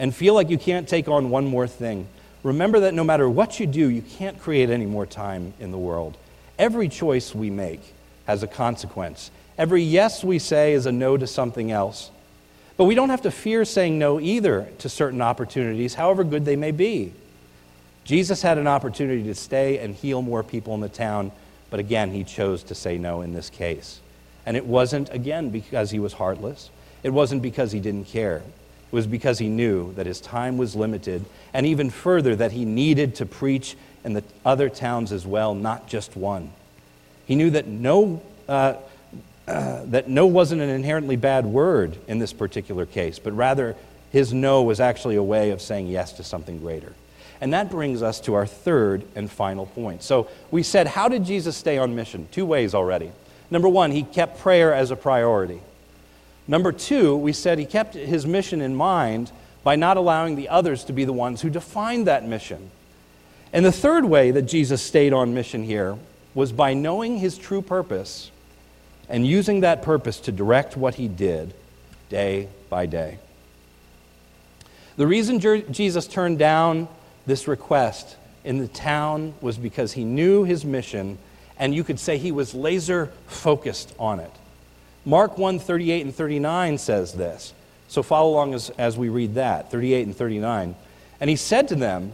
and 0.00 0.12
feel 0.12 0.34
like 0.34 0.50
you 0.50 0.58
can't 0.58 0.88
take 0.88 1.06
on 1.06 1.30
one 1.30 1.46
more 1.46 1.68
thing, 1.68 2.08
remember 2.42 2.80
that 2.80 2.92
no 2.92 3.04
matter 3.04 3.30
what 3.30 3.60
you 3.60 3.68
do, 3.68 3.88
you 3.88 4.02
can't 4.02 4.36
create 4.40 4.68
any 4.68 4.84
more 4.84 5.06
time 5.06 5.54
in 5.60 5.70
the 5.70 5.78
world. 5.78 6.16
Every 6.58 6.88
choice 6.88 7.36
we 7.36 7.50
make 7.50 7.94
has 8.26 8.42
a 8.42 8.48
consequence. 8.48 9.30
Every 9.56 9.80
yes 9.80 10.24
we 10.24 10.40
say 10.40 10.72
is 10.72 10.86
a 10.86 10.90
no 10.90 11.16
to 11.16 11.28
something 11.28 11.70
else. 11.70 12.10
But 12.76 12.86
we 12.86 12.96
don't 12.96 13.10
have 13.10 13.22
to 13.22 13.30
fear 13.30 13.64
saying 13.64 13.96
no 13.96 14.18
either 14.18 14.66
to 14.78 14.88
certain 14.88 15.22
opportunities, 15.22 15.94
however 15.94 16.24
good 16.24 16.44
they 16.44 16.56
may 16.56 16.72
be. 16.72 17.12
Jesus 18.02 18.42
had 18.42 18.58
an 18.58 18.66
opportunity 18.66 19.22
to 19.22 19.36
stay 19.36 19.78
and 19.78 19.94
heal 19.94 20.20
more 20.20 20.42
people 20.42 20.74
in 20.74 20.80
the 20.80 20.88
town, 20.88 21.30
but 21.70 21.78
again, 21.78 22.10
he 22.10 22.24
chose 22.24 22.64
to 22.64 22.74
say 22.74 22.98
no 22.98 23.20
in 23.20 23.34
this 23.34 23.48
case. 23.48 24.00
And 24.44 24.56
it 24.56 24.66
wasn't, 24.66 25.14
again, 25.14 25.50
because 25.50 25.92
he 25.92 26.00
was 26.00 26.14
heartless. 26.14 26.70
It 27.02 27.10
wasn't 27.10 27.42
because 27.42 27.72
he 27.72 27.80
didn't 27.80 28.06
care. 28.06 28.38
It 28.38 28.92
was 28.92 29.06
because 29.06 29.38
he 29.38 29.48
knew 29.48 29.92
that 29.94 30.06
his 30.06 30.20
time 30.20 30.56
was 30.58 30.74
limited, 30.74 31.24
and 31.52 31.66
even 31.66 31.90
further, 31.90 32.34
that 32.36 32.52
he 32.52 32.64
needed 32.64 33.16
to 33.16 33.26
preach 33.26 33.76
in 34.04 34.14
the 34.14 34.24
other 34.44 34.68
towns 34.68 35.12
as 35.12 35.26
well, 35.26 35.54
not 35.54 35.88
just 35.88 36.16
one. 36.16 36.50
He 37.26 37.34
knew 37.34 37.50
that 37.50 37.66
no, 37.66 38.22
uh, 38.48 38.74
that 39.46 40.08
no 40.08 40.26
wasn't 40.26 40.62
an 40.62 40.70
inherently 40.70 41.16
bad 41.16 41.44
word 41.44 41.96
in 42.06 42.18
this 42.18 42.32
particular 42.32 42.86
case, 42.86 43.18
but 43.18 43.34
rather 43.34 43.76
his 44.10 44.32
no 44.32 44.62
was 44.62 44.80
actually 44.80 45.16
a 45.16 45.22
way 45.22 45.50
of 45.50 45.60
saying 45.60 45.88
yes 45.88 46.12
to 46.14 46.24
something 46.24 46.58
greater. 46.58 46.94
And 47.40 47.52
that 47.52 47.70
brings 47.70 48.02
us 48.02 48.20
to 48.22 48.34
our 48.34 48.46
third 48.46 49.04
and 49.14 49.30
final 49.30 49.66
point. 49.66 50.02
So 50.02 50.28
we 50.50 50.62
said, 50.62 50.86
how 50.86 51.08
did 51.08 51.24
Jesus 51.24 51.56
stay 51.56 51.78
on 51.78 51.94
mission? 51.94 52.26
Two 52.32 52.46
ways 52.46 52.74
already. 52.74 53.12
Number 53.50 53.68
one, 53.68 53.90
he 53.90 54.02
kept 54.02 54.40
prayer 54.40 54.74
as 54.74 54.90
a 54.90 54.96
priority. 54.96 55.60
Number 56.48 56.72
two, 56.72 57.14
we 57.14 57.34
said 57.34 57.58
he 57.58 57.66
kept 57.66 57.94
his 57.94 58.26
mission 58.26 58.62
in 58.62 58.74
mind 58.74 59.30
by 59.62 59.76
not 59.76 59.98
allowing 59.98 60.34
the 60.34 60.48
others 60.48 60.82
to 60.84 60.94
be 60.94 61.04
the 61.04 61.12
ones 61.12 61.42
who 61.42 61.50
defined 61.50 62.06
that 62.06 62.26
mission. 62.26 62.70
And 63.52 63.64
the 63.64 63.72
third 63.72 64.06
way 64.06 64.30
that 64.30 64.42
Jesus 64.42 64.82
stayed 64.82 65.12
on 65.12 65.34
mission 65.34 65.62
here 65.62 65.96
was 66.34 66.50
by 66.52 66.72
knowing 66.72 67.18
his 67.18 67.36
true 67.36 67.60
purpose 67.60 68.30
and 69.08 69.26
using 69.26 69.60
that 69.60 69.82
purpose 69.82 70.20
to 70.20 70.32
direct 70.32 70.76
what 70.76 70.94
he 70.94 71.06
did 71.06 71.52
day 72.08 72.48
by 72.70 72.86
day. 72.86 73.18
The 74.96 75.06
reason 75.06 75.40
Jesus 75.70 76.06
turned 76.06 76.38
down 76.38 76.88
this 77.26 77.46
request 77.46 78.16
in 78.42 78.58
the 78.58 78.68
town 78.68 79.34
was 79.40 79.58
because 79.58 79.92
he 79.92 80.04
knew 80.04 80.44
his 80.44 80.64
mission 80.64 81.18
and 81.58 81.74
you 81.74 81.84
could 81.84 82.00
say 82.00 82.16
he 82.16 82.32
was 82.32 82.54
laser 82.54 83.12
focused 83.26 83.94
on 83.98 84.20
it. 84.20 84.30
Mark 85.08 85.38
1 85.38 85.58
38 85.58 86.04
and 86.04 86.14
39 86.14 86.76
says 86.76 87.14
this. 87.14 87.54
So 87.88 88.02
follow 88.02 88.28
along 88.28 88.52
as, 88.52 88.68
as 88.76 88.98
we 88.98 89.08
read 89.08 89.36
that 89.36 89.70
38 89.70 90.06
and 90.06 90.14
39. 90.14 90.74
And 91.18 91.30
he 91.30 91.36
said 91.36 91.68
to 91.68 91.74
them, 91.74 92.12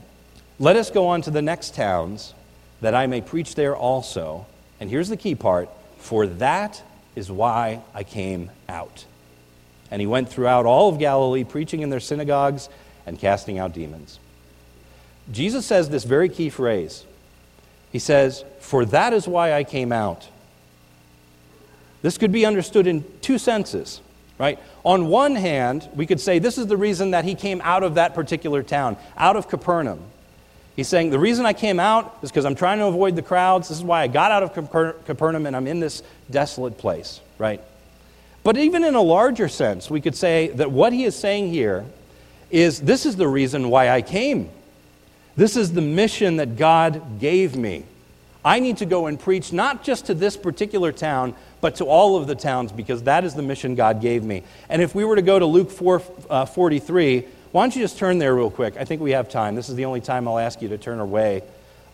Let 0.60 0.76
us 0.76 0.92
go 0.92 1.08
on 1.08 1.20
to 1.22 1.32
the 1.32 1.42
next 1.42 1.74
towns, 1.74 2.34
that 2.82 2.94
I 2.94 3.08
may 3.08 3.20
preach 3.20 3.56
there 3.56 3.74
also. 3.74 4.46
And 4.78 4.88
here's 4.88 5.08
the 5.08 5.16
key 5.16 5.34
part 5.34 5.68
for 5.98 6.28
that 6.28 6.84
is 7.16 7.32
why 7.32 7.80
I 7.94 8.04
came 8.04 8.52
out. 8.68 9.06
And 9.90 10.00
he 10.00 10.06
went 10.06 10.28
throughout 10.28 10.64
all 10.64 10.88
of 10.88 11.00
Galilee, 11.00 11.42
preaching 11.42 11.82
in 11.82 11.90
their 11.90 11.98
synagogues 11.98 12.68
and 13.06 13.18
casting 13.18 13.58
out 13.58 13.72
demons. 13.72 14.20
Jesus 15.32 15.66
says 15.66 15.88
this 15.88 16.04
very 16.04 16.28
key 16.28 16.48
phrase. 16.48 17.04
He 17.90 17.98
says, 17.98 18.44
For 18.60 18.84
that 18.84 19.12
is 19.12 19.26
why 19.26 19.52
I 19.52 19.64
came 19.64 19.90
out. 19.90 20.28
This 22.04 22.18
could 22.18 22.32
be 22.32 22.44
understood 22.44 22.86
in 22.86 23.02
two 23.22 23.38
senses, 23.38 24.02
right? 24.36 24.58
On 24.84 25.08
one 25.08 25.34
hand, 25.34 25.88
we 25.94 26.04
could 26.04 26.20
say 26.20 26.38
this 26.38 26.58
is 26.58 26.66
the 26.66 26.76
reason 26.76 27.12
that 27.12 27.24
he 27.24 27.34
came 27.34 27.62
out 27.64 27.82
of 27.82 27.94
that 27.94 28.12
particular 28.14 28.62
town, 28.62 28.98
out 29.16 29.36
of 29.36 29.48
Capernaum. 29.48 30.00
He's 30.76 30.86
saying, 30.86 31.08
The 31.08 31.18
reason 31.18 31.46
I 31.46 31.54
came 31.54 31.80
out 31.80 32.18
is 32.20 32.30
because 32.30 32.44
I'm 32.44 32.56
trying 32.56 32.78
to 32.80 32.84
avoid 32.84 33.16
the 33.16 33.22
crowds. 33.22 33.70
This 33.70 33.78
is 33.78 33.82
why 33.82 34.02
I 34.02 34.08
got 34.08 34.32
out 34.32 34.42
of 34.42 34.52
Capernaum 35.06 35.46
and 35.46 35.56
I'm 35.56 35.66
in 35.66 35.80
this 35.80 36.02
desolate 36.30 36.76
place, 36.76 37.22
right? 37.38 37.62
But 38.42 38.58
even 38.58 38.84
in 38.84 38.94
a 38.94 39.00
larger 39.00 39.48
sense, 39.48 39.88
we 39.88 40.02
could 40.02 40.14
say 40.14 40.48
that 40.48 40.70
what 40.70 40.92
he 40.92 41.04
is 41.04 41.16
saying 41.16 41.52
here 41.52 41.86
is 42.50 42.80
this 42.80 43.06
is 43.06 43.16
the 43.16 43.28
reason 43.28 43.70
why 43.70 43.88
I 43.88 44.02
came. 44.02 44.50
This 45.36 45.56
is 45.56 45.72
the 45.72 45.80
mission 45.80 46.36
that 46.36 46.58
God 46.58 47.18
gave 47.18 47.56
me. 47.56 47.86
I 48.44 48.60
need 48.60 48.76
to 48.78 48.86
go 48.86 49.06
and 49.06 49.18
preach 49.18 49.52
not 49.52 49.82
just 49.82 50.06
to 50.06 50.14
this 50.14 50.36
particular 50.36 50.92
town, 50.92 51.34
but 51.64 51.76
to 51.76 51.86
all 51.86 52.18
of 52.18 52.26
the 52.26 52.34
towns 52.34 52.72
because 52.72 53.04
that 53.04 53.24
is 53.24 53.32
the 53.32 53.40
mission 53.40 53.74
God 53.74 54.02
gave 54.02 54.22
me. 54.22 54.42
And 54.68 54.82
if 54.82 54.94
we 54.94 55.02
were 55.02 55.16
to 55.16 55.22
go 55.22 55.38
to 55.38 55.46
Luke 55.46 55.70
4 55.70 56.02
uh, 56.28 56.44
43, 56.44 57.24
why 57.52 57.62
don't 57.62 57.74
you 57.74 57.80
just 57.80 57.96
turn 57.96 58.18
there 58.18 58.34
real 58.34 58.50
quick? 58.50 58.76
I 58.76 58.84
think 58.84 59.00
we 59.00 59.12
have 59.12 59.30
time. 59.30 59.54
This 59.54 59.70
is 59.70 59.74
the 59.74 59.86
only 59.86 60.02
time 60.02 60.28
I'll 60.28 60.38
ask 60.38 60.60
you 60.60 60.68
to 60.68 60.76
turn 60.76 61.00
away 61.00 61.42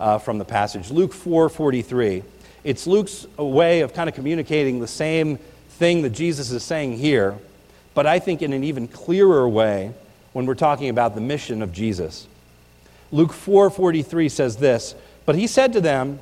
uh, 0.01 0.19
from 0.19 0.39
the 0.39 0.45
passage. 0.45 0.91
Luke 0.91 1.13
4 1.13 1.49
43. 1.49 2.25
It's 2.65 2.89
Luke's 2.89 3.29
way 3.39 3.83
of 3.83 3.95
kind 3.95 4.09
of 4.09 4.17
communicating 4.17 4.81
the 4.81 4.89
same 4.89 5.37
thing 5.69 6.03
that 6.03 6.11
Jesus 6.11 6.51
is 6.51 6.65
saying 6.65 6.99
here, 6.99 7.39
but 7.95 8.09
I 8.09 8.19
think 8.19 8.43
in 8.43 8.53
an 8.53 8.65
even 8.65 8.89
clearer 8.89 9.49
way 9.49 9.93
when 10.33 10.47
we're 10.47 10.57
talking 10.57 10.89
about 10.89 11.15
the 11.15 11.21
mission 11.21 11.63
of 11.63 11.73
Jesus. 11.73 12.27
Luke 13.13 13.33
4:43 13.33 14.29
says 14.29 14.57
this, 14.57 14.97
"But 15.27 15.37
he 15.37 15.47
said 15.47 15.73
to 15.75 15.81
them, 15.81 16.19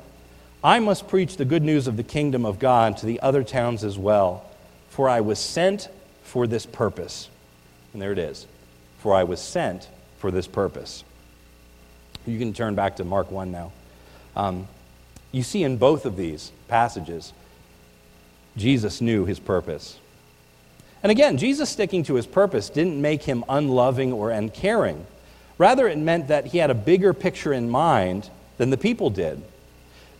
I 0.63 0.79
must 0.79 1.07
preach 1.07 1.37
the 1.37 1.45
good 1.45 1.63
news 1.63 1.87
of 1.87 1.97
the 1.97 2.03
kingdom 2.03 2.45
of 2.45 2.59
God 2.59 2.97
to 2.97 3.05
the 3.05 3.19
other 3.21 3.43
towns 3.43 3.83
as 3.83 3.97
well, 3.97 4.45
for 4.89 5.07
I 5.07 5.21
was 5.21 5.39
sent 5.39 5.87
for 6.23 6.47
this 6.47 6.65
purpose." 6.65 7.29
And 7.93 8.01
there 8.01 8.11
it 8.11 8.19
is. 8.19 8.45
For 8.99 9.15
I 9.15 9.23
was 9.23 9.39
sent 9.39 9.87
for 10.19 10.31
this 10.31 10.47
purpose. 10.47 11.03
You 12.25 12.37
can 12.37 12.53
turn 12.53 12.75
back 12.75 12.97
to 12.97 13.03
Mark 13.03 13.31
1 13.31 13.51
now. 13.51 13.71
Um, 14.35 14.67
you 15.31 15.43
see 15.43 15.63
in 15.63 15.77
both 15.77 16.05
of 16.05 16.17
these 16.17 16.51
passages, 16.67 17.33
Jesus 18.57 19.01
knew 19.01 19.25
his 19.25 19.39
purpose. 19.39 19.97
And 21.01 21.11
again, 21.11 21.37
Jesus 21.37 21.69
sticking 21.69 22.03
to 22.03 22.15
his 22.15 22.27
purpose 22.27 22.69
didn't 22.69 23.01
make 23.01 23.23
him 23.23 23.43
unloving 23.47 24.11
or 24.11 24.31
uncaring. 24.31 25.05
Rather, 25.57 25.87
it 25.87 25.97
meant 25.97 26.27
that 26.27 26.47
he 26.47 26.57
had 26.57 26.69
a 26.69 26.75
bigger 26.75 27.13
picture 27.13 27.53
in 27.53 27.69
mind 27.69 28.29
than 28.57 28.69
the 28.69 28.77
people 28.77 29.09
did. 29.09 29.41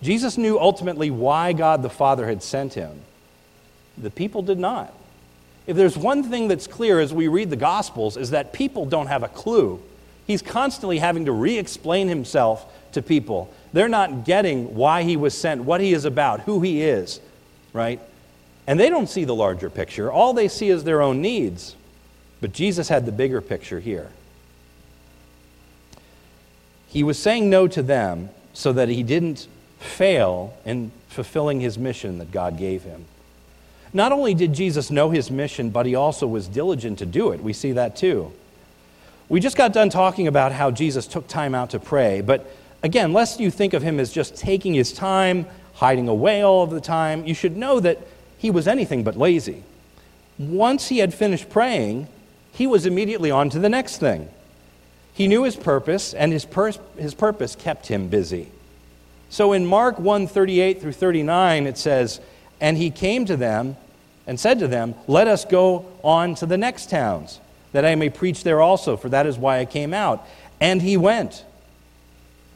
Jesus 0.02 0.38
knew 0.38 0.58
ultimately 0.60 1.12
why 1.12 1.54
God 1.54 1.82
the 1.82 1.90
Father 1.90 2.28
had 2.28 2.42
sent 2.42 2.74
him. 2.74 3.02
The 3.98 4.10
people 4.10 4.42
did 4.42 4.60
not. 4.60 4.94
If 5.68 5.76
there's 5.76 5.98
one 5.98 6.24
thing 6.24 6.48
that's 6.48 6.68
clear 6.68 7.00
as 7.00 7.14
we 7.14 7.28
read 7.28 7.50
the 7.50 7.56
Gospels, 7.56 8.18
is 8.18 8.32
that 8.32 8.54
people 8.54 8.86
don't 8.86 9.08
have 9.08 9.24
a 9.24 9.28
clue. 9.28 9.82
He's 10.26 10.42
constantly 10.42 11.00
having 11.00 11.26
to 11.26 11.32
re 11.32 11.58
explain 11.58 12.08
himself 12.08 12.66
to 12.94 13.02
people. 13.02 13.54
They're 13.74 13.90
not 13.90 14.26
getting 14.26 14.76
why 14.76 15.04
he 15.04 15.18
was 15.18 15.38
sent, 15.38 15.64
what 15.64 15.82
he 15.82 15.94
is 15.94 16.06
about, 16.06 16.42
who 16.42 16.62
he 16.62 16.82
is, 16.82 17.20
right? 17.74 18.00
And 18.66 18.80
they 18.80 18.90
don't 18.90 19.10
see 19.10 19.26
the 19.26 19.36
larger 19.36 19.70
picture. 19.70 20.12
All 20.12 20.34
they 20.34 20.48
see 20.48 20.70
is 20.70 20.84
their 20.84 21.02
own 21.02 21.22
needs. 21.22 21.76
But 22.42 22.54
Jesus 22.54 22.88
had 22.88 23.06
the 23.06 23.12
bigger 23.12 23.42
picture 23.42 23.80
here. 23.80 24.10
He 26.88 27.04
was 27.04 27.20
saying 27.20 27.50
no 27.50 27.68
to 27.68 27.84
them 27.84 28.30
so 28.54 28.74
that 28.74 28.90
he 28.90 29.04
didn't 29.04 29.48
fail 29.80 30.54
in 30.65 30.92
fulfilling 31.08 31.60
his 31.60 31.78
mission 31.78 32.20
that 32.20 32.32
God 32.32 32.58
gave 32.58 32.84
him. 32.84 33.06
Not 33.92 34.12
only 34.12 34.34
did 34.34 34.54
Jesus 34.54 34.92
know 34.92 35.10
his 35.10 35.32
mission, 35.32 35.72
but 35.72 35.86
he 35.86 35.96
also 35.96 36.28
was 36.28 36.48
diligent 36.48 37.00
to 37.00 37.06
do 37.06 37.32
it. 37.32 37.42
We 37.42 37.54
see 37.54 37.72
that 37.72 37.96
too. 37.96 38.32
We 39.30 39.39
just 39.39 39.58
got 39.58 39.74
done 39.74 39.89
talking 39.89 40.28
about 40.28 40.52
how 40.52 40.72
Jesus 40.72 41.08
took 41.08 41.28
time 41.28 41.56
out 41.56 41.72
to 41.72 41.80
pray, 41.80 42.22
but 42.22 42.46
again, 42.84 43.13
lest 43.13 43.39
you 43.39 43.52
think 43.52 43.74
of 43.74 43.82
him 43.82 44.00
as 44.00 44.12
just 44.12 44.36
taking 44.36 44.74
his 44.74 44.94
time, 44.94 45.46
hiding 45.76 46.08
away 46.08 46.42
all 46.42 46.63
of 46.63 46.72
the 46.72 46.82
time, 46.82 47.26
you 47.26 47.34
should 47.34 47.56
know 47.56 47.80
that 47.80 48.00
he 48.38 48.52
was 48.52 48.68
anything 48.68 49.04
but 49.04 49.18
lazy. 49.18 49.63
Once 50.38 50.88
he 50.88 51.00
had 51.00 51.13
finished 51.13 51.50
praying, 51.50 52.08
he 52.54 52.65
was 52.68 52.86
immediately 52.86 53.32
on 53.32 53.50
to 53.50 53.60
the 53.60 53.70
next 53.70 53.98
thing. 53.98 54.30
He 55.13 55.28
knew 55.28 55.44
his 55.44 55.56
purpose, 55.56 56.13
and 56.13 56.32
his, 56.32 56.46
pur- 56.46 56.74
his 56.98 57.13
purpose 57.13 57.56
kept 57.56 57.88
him 57.88 58.08
busy. 58.08 58.50
So 59.30 59.54
in 59.54 59.65
Mark 59.65 60.00
1 60.00 60.28
38 60.28 60.82
through 60.82 60.92
39, 60.94 61.68
it 61.68 61.78
says, 61.78 62.20
And 62.60 62.78
he 62.78 62.89
came 62.89 63.26
to 63.26 63.38
them 63.38 63.78
and 64.26 64.39
said 64.39 64.60
to 64.60 64.68
them, 64.68 64.96
Let 65.08 65.28
us 65.28 65.46
go 65.46 65.86
on 66.04 66.36
to 66.36 66.46
the 66.46 66.58
next 66.58 66.89
towns, 66.89 67.39
that 67.72 67.86
I 67.86 67.96
may 67.96 68.10
preach 68.10 68.44
there 68.44 68.62
also, 68.62 68.98
for 68.98 69.10
that 69.10 69.26
is 69.26 69.38
why 69.38 69.60
I 69.60 69.65
came 69.65 69.94
out. 69.94 70.28
And 70.60 70.82
he 70.82 70.98
went. 70.98 71.46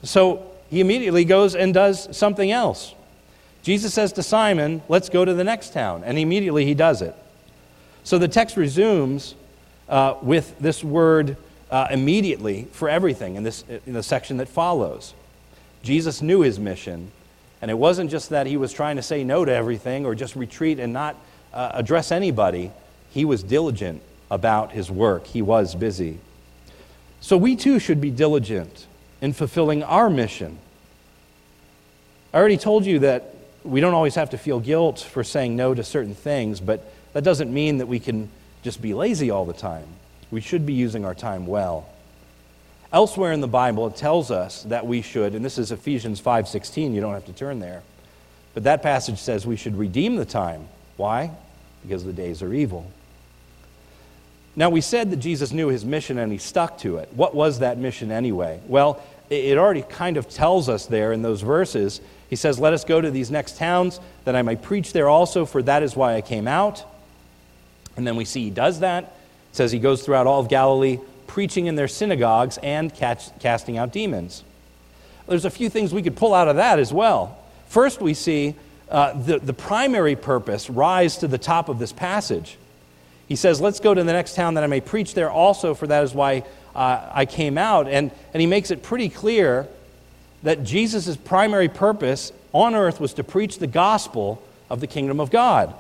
So 0.04 0.52
he 0.70 0.82
immediately 0.82 1.26
goes 1.26 1.56
and 1.56 1.74
does 1.74 2.16
something 2.16 2.52
else. 2.52 2.94
Jesus 3.62 3.94
says 3.94 4.12
to 4.14 4.24
Simon, 4.24 4.82
Let's 4.90 5.10
go 5.10 5.24
to 5.24 5.34
the 5.34 5.44
next 5.44 5.74
town. 5.74 6.04
And 6.04 6.18
immediately 6.18 6.66
he 6.66 6.74
does 6.74 7.02
it. 7.02 7.16
So 8.04 8.18
the 8.18 8.28
text 8.28 8.58
resumes 8.58 9.36
uh, 9.88 10.16
with 10.22 10.58
this 10.60 10.84
word 10.84 11.38
uh, 11.72 11.88
immediately 11.90 12.68
for 12.72 12.90
everything 12.90 13.36
in, 13.36 13.44
this, 13.44 13.64
in 13.86 13.94
the 13.94 14.04
section 14.04 14.38
that 14.38 14.50
follows. 14.50 15.14
Jesus 15.84 16.22
knew 16.22 16.42
his 16.42 16.60
mission, 16.60 17.12
and 17.62 17.70
it 17.70 17.76
wasn't 17.76 18.10
just 18.10 18.30
that 18.30 18.48
he 18.48 18.58
was 18.58 18.74
trying 18.74 18.96
to 18.96 19.02
say 19.02 19.24
no 19.24 19.46
to 19.46 19.52
everything 19.52 20.06
or 20.06 20.16
just 20.16 20.36
retreat 20.36 20.80
and 20.80 20.94
not 20.94 21.16
uh, 21.54 21.72
address 21.74 22.12
anybody. 22.12 22.72
He 23.12 23.26
was 23.26 23.44
diligent 23.44 24.02
about 24.32 24.72
his 24.72 24.90
work, 24.90 25.28
he 25.28 25.42
was 25.42 25.76
busy. 25.76 26.18
So 27.22 27.38
we 27.38 27.56
too 27.56 27.80
should 27.80 28.02
be 28.02 28.10
diligent 28.10 28.88
in 29.22 29.32
fulfilling 29.34 29.84
our 29.84 30.10
mission. 30.10 30.58
I 32.34 32.38
already 32.38 32.58
told 32.58 32.86
you 32.86 33.00
that 33.00 33.36
we 33.64 33.80
don't 33.80 33.94
always 33.94 34.16
have 34.16 34.32
to 34.32 34.38
feel 34.38 34.60
guilt 34.60 35.00
for 35.00 35.24
saying 35.24 35.56
no 35.56 35.74
to 35.74 35.84
certain 35.84 36.16
things, 36.16 36.60
but 36.60 36.84
that 37.14 37.24
doesn't 37.24 37.54
mean 37.54 37.78
that 37.78 37.86
we 37.86 38.00
can 38.00 38.30
just 38.64 38.82
be 38.82 38.94
lazy 38.94 39.30
all 39.30 39.46
the 39.46 39.54
time. 39.54 39.88
We 40.32 40.42
should 40.42 40.66
be 40.66 40.74
using 40.74 41.06
our 41.06 41.14
time 41.14 41.46
well. 41.46 41.88
Elsewhere 42.94 43.32
in 43.32 43.42
the 43.42 43.48
Bible, 43.48 43.88
it 43.88 43.96
tells 43.96 44.30
us 44.30 44.64
that 44.64 44.86
we 44.86 45.02
should, 45.02 45.34
and 45.34 45.44
this 45.44 45.58
is 45.58 45.72
Ephesians 45.72 46.22
5:16, 46.22 46.94
you 46.94 47.02
don't 47.02 47.16
have 47.16 47.26
to 47.26 47.34
turn 47.34 47.60
there. 47.60 47.82
But 48.54 48.64
that 48.64 48.84
passage 48.84 49.18
says 49.18 49.48
we 49.48 49.56
should 49.56 49.76
redeem 49.76 50.16
the 50.16 50.26
time. 50.26 50.68
Why? 50.96 51.32
Because 51.82 52.04
the 52.04 52.14
days 52.14 52.44
are 52.44 52.54
evil. 52.54 52.86
Now, 54.56 54.70
we 54.70 54.82
said 54.82 55.10
that 55.10 55.18
Jesus 55.18 55.52
knew 55.52 55.70
his 55.70 55.84
mission 55.84 56.20
and 56.20 56.32
he 56.32 56.38
stuck 56.38 56.78
to 56.80 56.98
it. 56.98 57.10
What 57.16 57.34
was 57.34 57.60
that 57.60 57.80
mission 57.80 58.12
anyway? 58.12 58.60
Well, 58.68 59.02
it 59.32 59.58
already 59.58 59.82
kind 59.82 60.18
of 60.18 60.30
tells 60.30 60.70
us 60.70 60.86
there 60.86 61.12
in 61.12 61.24
those 61.24 61.42
verses. 61.42 62.02
He 62.30 62.36
says, 62.36 62.60
Let 62.60 62.74
us 62.74 62.84
go 62.84 63.02
to 63.02 63.10
these 63.10 63.32
next 63.32 63.58
towns 63.58 64.00
that 64.26 64.36
I 64.36 64.44
may 64.44 64.56
preach 64.56 64.94
there 64.94 65.10
also, 65.10 65.46
for 65.46 65.64
that 65.64 65.82
is 65.82 65.96
why 65.96 66.14
I 66.14 66.22
came 66.22 66.48
out. 66.48 66.84
And 67.98 68.06
then 68.06 68.16
we 68.16 68.26
see 68.26 68.44
he 68.44 68.50
does 68.52 68.82
that. 68.82 69.04
It 69.06 69.56
says 69.56 69.72
he 69.72 69.80
goes 69.80 70.04
throughout 70.04 70.28
all 70.28 70.40
of 70.40 70.50
Galilee, 70.50 71.00
preaching 71.28 71.66
in 71.66 71.76
their 71.76 71.88
synagogues 71.88 72.58
and 72.64 72.94
catch, 72.94 73.38
casting 73.40 73.78
out 73.78 73.92
demons. 73.92 74.44
There's 75.28 75.46
a 75.46 75.50
few 75.50 75.70
things 75.70 75.94
we 75.94 76.04
could 76.04 76.16
pull 76.16 76.34
out 76.34 76.48
of 76.48 76.58
that 76.58 76.80
as 76.80 76.92
well. 76.92 77.38
First, 77.68 78.02
we 78.02 78.14
see 78.14 78.56
uh, 78.90 79.14
the, 79.14 79.40
the 79.40 79.54
primary 79.54 80.16
purpose 80.16 80.70
rise 80.70 81.18
to 81.18 81.28
the 81.28 81.38
top 81.38 81.70
of 81.70 81.80
this 81.80 81.92
passage. 81.92 82.58
He 83.28 83.36
says, 83.36 83.62
Let's 83.62 83.80
go 83.80 83.94
to 83.94 84.04
the 84.04 84.14
next 84.14 84.36
town 84.36 84.56
that 84.56 84.64
I 84.64 84.68
may 84.68 84.82
preach 84.82 85.14
there 85.14 85.32
also, 85.32 85.74
for 85.74 85.88
that 85.88 86.04
is 86.04 86.14
why 86.14 86.44
uh, 86.76 87.10
I 87.12 87.26
came 87.26 87.58
out. 87.58 87.88
And, 87.88 88.12
and 88.34 88.42
he 88.42 88.48
makes 88.48 88.70
it 88.70 88.84
pretty 88.84 89.10
clear 89.10 89.68
that 90.44 90.64
Jesus' 90.64 91.16
primary 91.16 91.70
purpose 91.70 92.34
on 92.52 92.76
earth 92.76 93.00
was 93.00 93.14
to 93.16 93.24
preach 93.24 93.60
the 93.60 93.68
gospel 93.68 94.44
of 94.70 94.82
the 94.82 94.88
kingdom 94.88 95.20
of 95.20 95.32
God. 95.32 95.74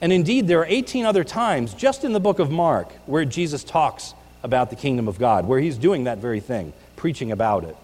And 0.00 0.12
indeed, 0.12 0.48
there 0.48 0.60
are 0.60 0.66
18 0.66 1.06
other 1.06 1.24
times 1.24 1.72
just 1.72 2.04
in 2.04 2.12
the 2.12 2.20
book 2.20 2.38
of 2.38 2.50
Mark 2.50 2.92
where 3.06 3.24
Jesus 3.24 3.64
talks 3.64 4.12
about 4.44 4.70
the 4.70 4.76
kingdom 4.76 5.08
of 5.08 5.18
God, 5.18 5.46
where 5.46 5.58
he's 5.58 5.78
doing 5.78 6.04
that 6.04 6.18
very 6.18 6.38
thing, 6.38 6.72
preaching 6.94 7.32
about 7.32 7.64
it. 7.64 7.76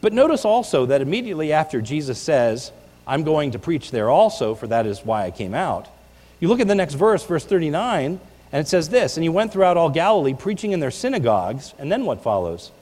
But 0.00 0.12
notice 0.12 0.44
also 0.44 0.86
that 0.86 1.02
immediately 1.02 1.52
after 1.52 1.80
Jesus 1.80 2.18
says, 2.18 2.72
I'm 3.06 3.22
going 3.22 3.52
to 3.52 3.58
preach 3.58 3.90
there 3.90 4.10
also, 4.10 4.54
for 4.54 4.66
that 4.66 4.86
is 4.86 5.04
why 5.04 5.26
I 5.26 5.30
came 5.30 5.54
out, 5.54 5.86
you 6.40 6.48
look 6.48 6.60
at 6.60 6.68
the 6.68 6.74
next 6.74 6.94
verse, 6.94 7.24
verse 7.24 7.44
39, 7.44 8.18
and 8.52 8.60
it 8.60 8.66
says 8.66 8.88
this 8.88 9.16
And 9.16 9.22
he 9.22 9.28
went 9.28 9.52
throughout 9.52 9.76
all 9.76 9.90
Galilee, 9.90 10.34
preaching 10.34 10.72
in 10.72 10.80
their 10.80 10.90
synagogues, 10.90 11.74
and 11.78 11.92
then 11.92 12.06
what 12.06 12.22
follows? 12.22 12.72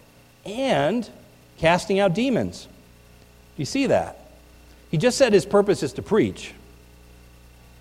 And 0.47 1.09
casting 1.59 1.99
out 1.99 2.15
demons. 2.15 2.65
Do 2.65 3.63
you 3.63 3.67
see 3.67 3.89
that? 3.89 4.21
He 4.91 4.97
just 4.97 5.19
said 5.19 5.33
his 5.33 5.45
purpose 5.45 5.83
is 5.83 5.93
to 5.95 6.03
preach. 6.03 6.55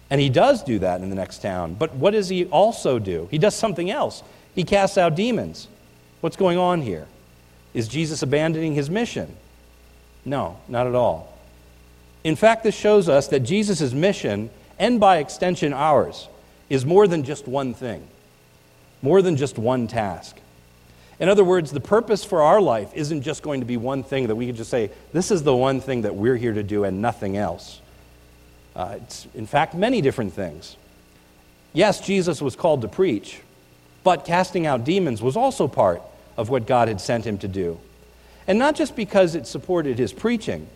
And 0.10 0.20
he 0.20 0.30
does 0.30 0.64
do 0.64 0.80
that 0.80 1.02
in 1.02 1.10
the 1.10 1.16
next 1.16 1.42
town. 1.42 1.76
But 1.76 1.94
what 1.96 2.12
does 2.12 2.30
he 2.30 2.46
also 2.46 2.98
do? 2.98 3.28
He 3.30 3.38
does 3.38 3.56
something 3.56 3.92
else. 3.92 4.24
He 4.58 4.64
casts 4.64 4.98
out 4.98 5.14
demons. 5.14 5.68
What's 6.20 6.36
going 6.36 6.58
on 6.58 6.82
here? 6.82 7.06
Is 7.76 7.88
Jesus 7.88 8.24
abandoning 8.24 8.74
his 8.74 8.90
mission? 8.90 9.36
No, 10.26 10.58
not 10.68 10.88
at 10.88 10.96
all. 10.96 11.38
In 12.24 12.36
fact, 12.36 12.64
this 12.64 12.74
shows 12.74 13.08
us 13.08 13.28
that 13.28 13.42
Jesus' 13.42 13.94
mission, 13.94 14.50
and 14.80 15.00
by 15.00 15.18
extension 15.18 15.74
ours, 15.74 16.28
is 16.72 16.88
more 16.88 17.08
than 17.08 17.24
just 17.24 17.48
one 17.48 17.76
thing, 17.76 18.08
more 19.04 19.22
than 19.22 19.38
just 19.38 19.60
one 19.60 19.88
task. 19.88 20.38
In 21.20 21.30
other 21.30 21.44
words, 21.44 21.70
the 21.70 21.80
purpose 21.80 22.26
for 22.26 22.42
our 22.42 22.60
life 22.60 22.90
isn't 22.96 23.22
just 23.22 23.44
going 23.44 23.60
to 23.60 23.66
be 23.68 23.78
one 23.78 24.02
thing 24.02 24.26
that 24.26 24.36
we 24.36 24.48
can 24.48 24.56
just 24.56 24.72
say, 24.72 24.90
this 25.14 25.30
is 25.30 25.44
the 25.44 25.56
one 25.56 25.82
thing 25.82 26.02
that 26.02 26.16
we're 26.16 26.36
here 26.36 26.54
to 26.54 26.64
do 26.64 26.84
and 26.84 27.00
nothing 27.00 27.38
else. 27.38 27.80
Uh, 28.76 28.96
it's, 29.04 29.28
in 29.36 29.46
fact, 29.46 29.76
many 29.76 30.02
different 30.02 30.34
things. 30.34 30.78
Yes, 31.74 32.02
Jesus 32.02 32.42
was 32.42 32.56
called 32.56 32.82
to 32.82 32.88
preach, 32.88 33.42
but 34.08 34.24
casting 34.24 34.66
out 34.66 34.86
demons 34.86 35.22
was 35.22 35.36
also 35.36 35.68
part 35.68 36.02
of 36.38 36.48
what 36.48 36.66
God 36.66 36.88
had 36.88 37.02
sent 37.02 37.28
him 37.28 37.38
to 37.40 37.48
do. 37.50 37.78
And 38.48 38.58
not 38.58 38.74
just 38.74 38.96
because 38.96 39.36
it 39.36 39.46
supported 39.46 40.00
his 40.00 40.14
preaching. 40.14 40.70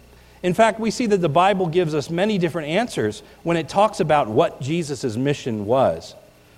In 0.43 0.53
fact, 0.53 0.81
we 0.81 0.91
see 0.91 1.05
that 1.05 1.21
the 1.21 1.29
Bible 1.29 1.67
gives 1.67 1.95
us 1.95 2.09
many 2.09 2.37
different 2.37 2.67
answers 2.67 3.23
when 3.43 3.55
it 3.55 3.69
talks 3.69 4.01
about 4.01 4.27
what 4.27 4.59
Jesus' 4.59 5.15
mission 5.15 5.65
was. 5.65 6.13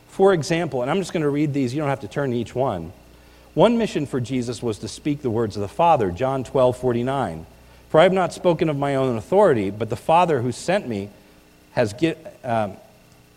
For 0.07 0.33
example, 0.33 0.81
and 0.81 0.89
I'm 0.89 0.97
just 0.97 1.13
going 1.13 1.21
to 1.21 1.29
read 1.29 1.53
these, 1.53 1.75
you 1.75 1.79
don't 1.79 1.89
have 1.89 1.99
to 1.99 2.07
turn 2.07 2.31
to 2.31 2.37
each 2.37 2.55
one. 2.55 2.91
One 3.53 3.77
mission 3.77 4.07
for 4.07 4.19
Jesus 4.19 4.63
was 4.63 4.79
to 4.79 4.87
speak 4.87 5.21
the 5.21 5.29
words 5.29 5.55
of 5.55 5.61
the 5.61 5.67
Father, 5.67 6.09
John 6.09 6.43
12, 6.43 6.75
49. 6.75 7.45
For 7.89 7.99
I 7.99 8.03
have 8.03 8.13
not 8.13 8.33
spoken 8.33 8.67
of 8.67 8.77
my 8.79 8.95
own 8.95 9.15
authority, 9.15 9.69
but 9.69 9.91
the 9.91 9.95
Father 9.95 10.41
who 10.41 10.51
sent 10.51 10.87
me 10.87 11.11
has, 11.73 11.93
um, 12.43 12.77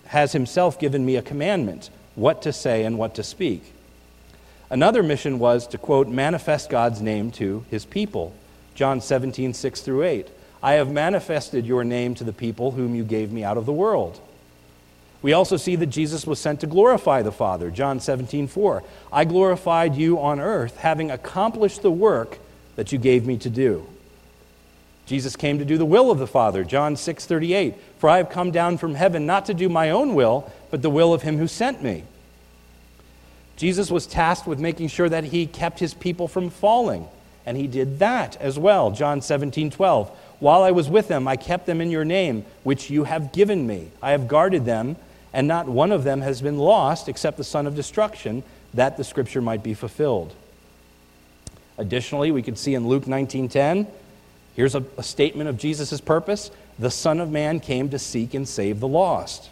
has 0.06 0.32
himself 0.32 0.80
given 0.80 1.04
me 1.04 1.16
a 1.16 1.22
commandment 1.22 1.90
what 2.16 2.42
to 2.42 2.52
say 2.52 2.84
and 2.84 2.98
what 2.98 3.14
to 3.14 3.22
speak. 3.22 3.72
Another 4.68 5.02
mission 5.02 5.38
was 5.38 5.68
to, 5.68 5.78
quote, 5.78 6.08
manifest 6.08 6.68
God's 6.68 7.00
name 7.00 7.30
to 7.32 7.64
his 7.70 7.84
people. 7.84 8.34
John 8.74 9.00
17, 9.00 9.54
6 9.54 9.80
through 9.82 10.02
8. 10.02 10.28
I 10.62 10.72
have 10.72 10.90
manifested 10.90 11.64
your 11.64 11.84
name 11.84 12.16
to 12.16 12.24
the 12.24 12.32
people 12.32 12.72
whom 12.72 12.94
you 12.94 13.04
gave 13.04 13.30
me 13.30 13.44
out 13.44 13.56
of 13.56 13.66
the 13.66 13.72
world. 13.72 14.20
We 15.22 15.32
also 15.32 15.56
see 15.56 15.76
that 15.76 15.86
Jesus 15.86 16.26
was 16.26 16.40
sent 16.40 16.60
to 16.60 16.66
glorify 16.66 17.22
the 17.22 17.32
Father. 17.32 17.70
John 17.70 18.00
17, 18.00 18.48
4. 18.48 18.82
I 19.12 19.24
glorified 19.24 19.94
you 19.94 20.20
on 20.20 20.40
earth, 20.40 20.76
having 20.78 21.10
accomplished 21.10 21.82
the 21.82 21.90
work 21.90 22.38
that 22.76 22.92
you 22.92 22.98
gave 22.98 23.26
me 23.26 23.38
to 23.38 23.50
do. 23.50 23.86
Jesus 25.06 25.36
came 25.36 25.58
to 25.58 25.64
do 25.64 25.78
the 25.78 25.84
will 25.84 26.10
of 26.10 26.18
the 26.18 26.26
Father. 26.26 26.64
John 26.64 26.96
6, 26.96 27.26
38. 27.26 27.74
For 27.98 28.10
I 28.10 28.16
have 28.18 28.28
come 28.28 28.50
down 28.50 28.76
from 28.76 28.96
heaven 28.96 29.24
not 29.24 29.46
to 29.46 29.54
do 29.54 29.68
my 29.68 29.90
own 29.90 30.14
will, 30.14 30.50
but 30.70 30.82
the 30.82 30.90
will 30.90 31.14
of 31.14 31.22
him 31.22 31.38
who 31.38 31.46
sent 31.46 31.82
me. 31.82 32.04
Jesus 33.56 33.90
was 33.90 34.06
tasked 34.06 34.46
with 34.46 34.58
making 34.58 34.88
sure 34.88 35.08
that 35.08 35.24
he 35.24 35.46
kept 35.46 35.78
his 35.78 35.94
people 35.94 36.28
from 36.28 36.50
falling, 36.50 37.06
and 37.46 37.56
he 37.56 37.66
did 37.66 37.98
that 38.00 38.36
as 38.40 38.58
well. 38.58 38.90
John 38.90 39.22
17, 39.22 39.70
12. 39.70 40.10
While 40.40 40.62
I 40.62 40.72
was 40.72 40.90
with 40.90 41.08
them, 41.08 41.26
I 41.26 41.36
kept 41.36 41.64
them 41.64 41.80
in 41.80 41.90
your 41.90 42.04
name, 42.04 42.44
which 42.64 42.90
you 42.90 43.04
have 43.04 43.32
given 43.32 43.66
me. 43.66 43.90
I 44.02 44.10
have 44.10 44.28
guarded 44.28 44.66
them, 44.66 44.96
and 45.32 45.48
not 45.48 45.68
one 45.68 45.92
of 45.92 46.04
them 46.04 46.20
has 46.20 46.42
been 46.42 46.58
lost 46.58 47.08
except 47.08 47.38
the 47.38 47.44
son 47.44 47.66
of 47.66 47.74
destruction, 47.74 48.42
that 48.74 48.98
the 48.98 49.04
scripture 49.04 49.40
might 49.40 49.62
be 49.62 49.72
fulfilled. 49.72 50.34
Additionally, 51.78 52.30
we 52.30 52.42
could 52.42 52.58
see 52.58 52.74
in 52.74 52.88
Luke 52.88 53.04
19:10, 53.04 53.86
here's 54.54 54.74
a, 54.74 54.84
a 54.98 55.02
statement 55.02 55.48
of 55.48 55.56
Jesus' 55.56 56.00
purpose. 56.00 56.50
the 56.78 56.90
Son 56.90 57.20
of 57.20 57.30
Man 57.30 57.58
came 57.60 57.88
to 57.88 57.98
seek 57.98 58.34
and 58.34 58.46
save 58.46 58.80
the 58.80 58.88
lost. 58.88 59.48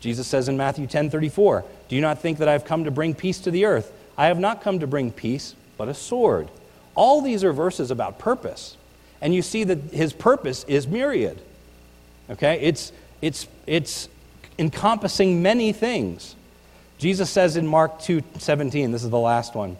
Jesus 0.00 0.26
says 0.26 0.48
in 0.48 0.56
Matthew 0.56 0.86
10 0.86 1.10
34, 1.10 1.64
Do 1.88 1.96
you 1.96 2.02
not 2.02 2.20
think 2.20 2.38
that 2.38 2.48
I 2.48 2.52
have 2.52 2.64
come 2.64 2.84
to 2.84 2.90
bring 2.90 3.14
peace 3.14 3.38
to 3.40 3.50
the 3.50 3.64
earth? 3.64 3.92
I 4.18 4.26
have 4.26 4.38
not 4.38 4.62
come 4.62 4.80
to 4.80 4.86
bring 4.86 5.10
peace, 5.10 5.54
but 5.76 5.88
a 5.88 5.94
sword. 5.94 6.48
All 6.94 7.20
these 7.20 7.44
are 7.44 7.52
verses 7.52 7.90
about 7.90 8.18
purpose. 8.18 8.76
And 9.20 9.34
you 9.34 9.42
see 9.42 9.64
that 9.64 9.78
his 9.92 10.12
purpose 10.12 10.64
is 10.64 10.86
myriad. 10.86 11.40
Okay? 12.30 12.60
It's, 12.60 12.92
it's, 13.22 13.46
it's 13.66 14.08
encompassing 14.58 15.42
many 15.42 15.72
things. 15.72 16.34
Jesus 16.98 17.30
says 17.30 17.56
in 17.56 17.66
Mark 17.66 18.00
2 18.00 18.22
17, 18.38 18.90
this 18.90 19.04
is 19.04 19.10
the 19.10 19.18
last 19.18 19.54
one. 19.54 19.76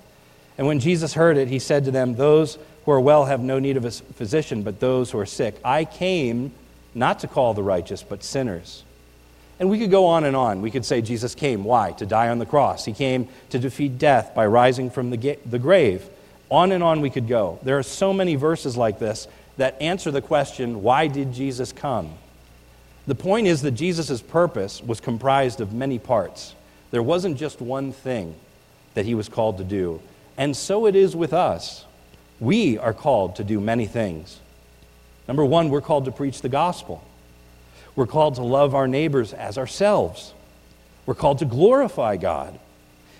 And 0.58 0.66
when 0.66 0.80
Jesus 0.80 1.14
heard 1.14 1.36
it, 1.36 1.48
he 1.48 1.58
said 1.58 1.84
to 1.84 1.90
them, 1.90 2.14
Those 2.14 2.58
who 2.84 2.92
are 2.92 3.00
well 3.00 3.24
have 3.24 3.40
no 3.40 3.58
need 3.58 3.76
of 3.76 3.84
a 3.84 3.90
physician, 3.90 4.62
but 4.62 4.80
those 4.80 5.10
who 5.10 5.18
are 5.18 5.26
sick. 5.26 5.56
I 5.64 5.84
came 5.84 6.52
not 6.94 7.20
to 7.20 7.28
call 7.28 7.52
the 7.52 7.62
righteous, 7.62 8.02
but 8.02 8.22
sinners. 8.22 8.84
And 9.58 9.70
we 9.70 9.78
could 9.78 9.90
go 9.90 10.06
on 10.06 10.24
and 10.24 10.36
on. 10.36 10.60
We 10.60 10.70
could 10.70 10.84
say 10.84 11.00
Jesus 11.00 11.34
came. 11.34 11.64
Why? 11.64 11.92
To 11.92 12.06
die 12.06 12.28
on 12.28 12.38
the 12.38 12.46
cross. 12.46 12.84
He 12.84 12.92
came 12.92 13.28
to 13.50 13.58
defeat 13.58 13.98
death 13.98 14.34
by 14.34 14.46
rising 14.46 14.90
from 14.90 15.10
the, 15.10 15.16
ga- 15.16 15.38
the 15.46 15.58
grave. 15.58 16.06
On 16.50 16.72
and 16.72 16.82
on 16.84 17.00
we 17.00 17.10
could 17.10 17.26
go. 17.26 17.58
There 17.62 17.78
are 17.78 17.82
so 17.82 18.12
many 18.12 18.34
verses 18.34 18.76
like 18.76 18.98
this 18.98 19.26
that 19.56 19.80
answer 19.80 20.10
the 20.10 20.20
question 20.20 20.82
why 20.82 21.06
did 21.06 21.32
Jesus 21.32 21.72
come? 21.72 22.10
The 23.06 23.14
point 23.14 23.46
is 23.46 23.62
that 23.62 23.72
Jesus' 23.72 24.20
purpose 24.20 24.82
was 24.82 25.00
comprised 25.00 25.60
of 25.60 25.72
many 25.72 25.98
parts. 25.98 26.54
There 26.90 27.02
wasn't 27.02 27.38
just 27.38 27.60
one 27.60 27.92
thing 27.92 28.34
that 28.94 29.06
he 29.06 29.14
was 29.14 29.28
called 29.28 29.58
to 29.58 29.64
do. 29.64 30.00
And 30.36 30.56
so 30.56 30.86
it 30.86 30.94
is 30.94 31.16
with 31.16 31.32
us. 31.32 31.84
We 32.40 32.78
are 32.78 32.92
called 32.92 33.36
to 33.36 33.44
do 33.44 33.60
many 33.60 33.86
things. 33.86 34.40
Number 35.26 35.44
one, 35.44 35.70
we're 35.70 35.80
called 35.80 36.04
to 36.04 36.12
preach 36.12 36.42
the 36.42 36.48
gospel. 36.48 37.02
We're 37.96 38.06
called 38.06 38.36
to 38.36 38.42
love 38.42 38.74
our 38.74 38.86
neighbors 38.86 39.32
as 39.32 39.58
ourselves. 39.58 40.34
We're 41.06 41.14
called 41.14 41.38
to 41.38 41.46
glorify 41.46 42.16
God. 42.16 42.58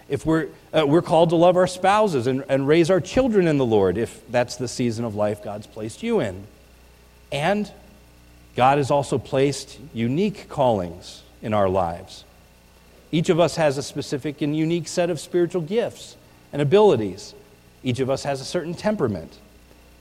If 0.08 0.24
we're, 0.24 0.48
uh, 0.72 0.86
we're 0.86 1.02
called 1.02 1.30
to 1.30 1.36
love 1.36 1.56
our 1.56 1.66
spouses 1.66 2.26
and, 2.26 2.44
and 2.48 2.68
raise 2.68 2.90
our 2.90 3.00
children 3.00 3.48
in 3.48 3.58
the 3.58 3.66
Lord, 3.66 3.98
if 3.98 4.22
that's 4.30 4.56
the 4.56 4.68
season 4.68 5.04
of 5.04 5.16
life 5.16 5.42
God's 5.42 5.66
placed 5.66 6.02
you 6.02 6.20
in. 6.20 6.46
And 7.32 7.70
God 8.54 8.78
has 8.78 8.90
also 8.90 9.18
placed 9.18 9.78
unique 9.92 10.48
callings 10.48 11.22
in 11.42 11.52
our 11.52 11.68
lives. 11.68 12.24
Each 13.10 13.28
of 13.28 13.40
us 13.40 13.56
has 13.56 13.78
a 13.78 13.82
specific 13.82 14.42
and 14.42 14.56
unique 14.56 14.88
set 14.88 15.10
of 15.10 15.18
spiritual 15.18 15.62
gifts 15.62 16.16
and 16.52 16.60
abilities. 16.60 17.34
Each 17.82 18.00
of 18.00 18.10
us 18.10 18.24
has 18.24 18.40
a 18.40 18.44
certain 18.44 18.74
temperament. 18.74 19.38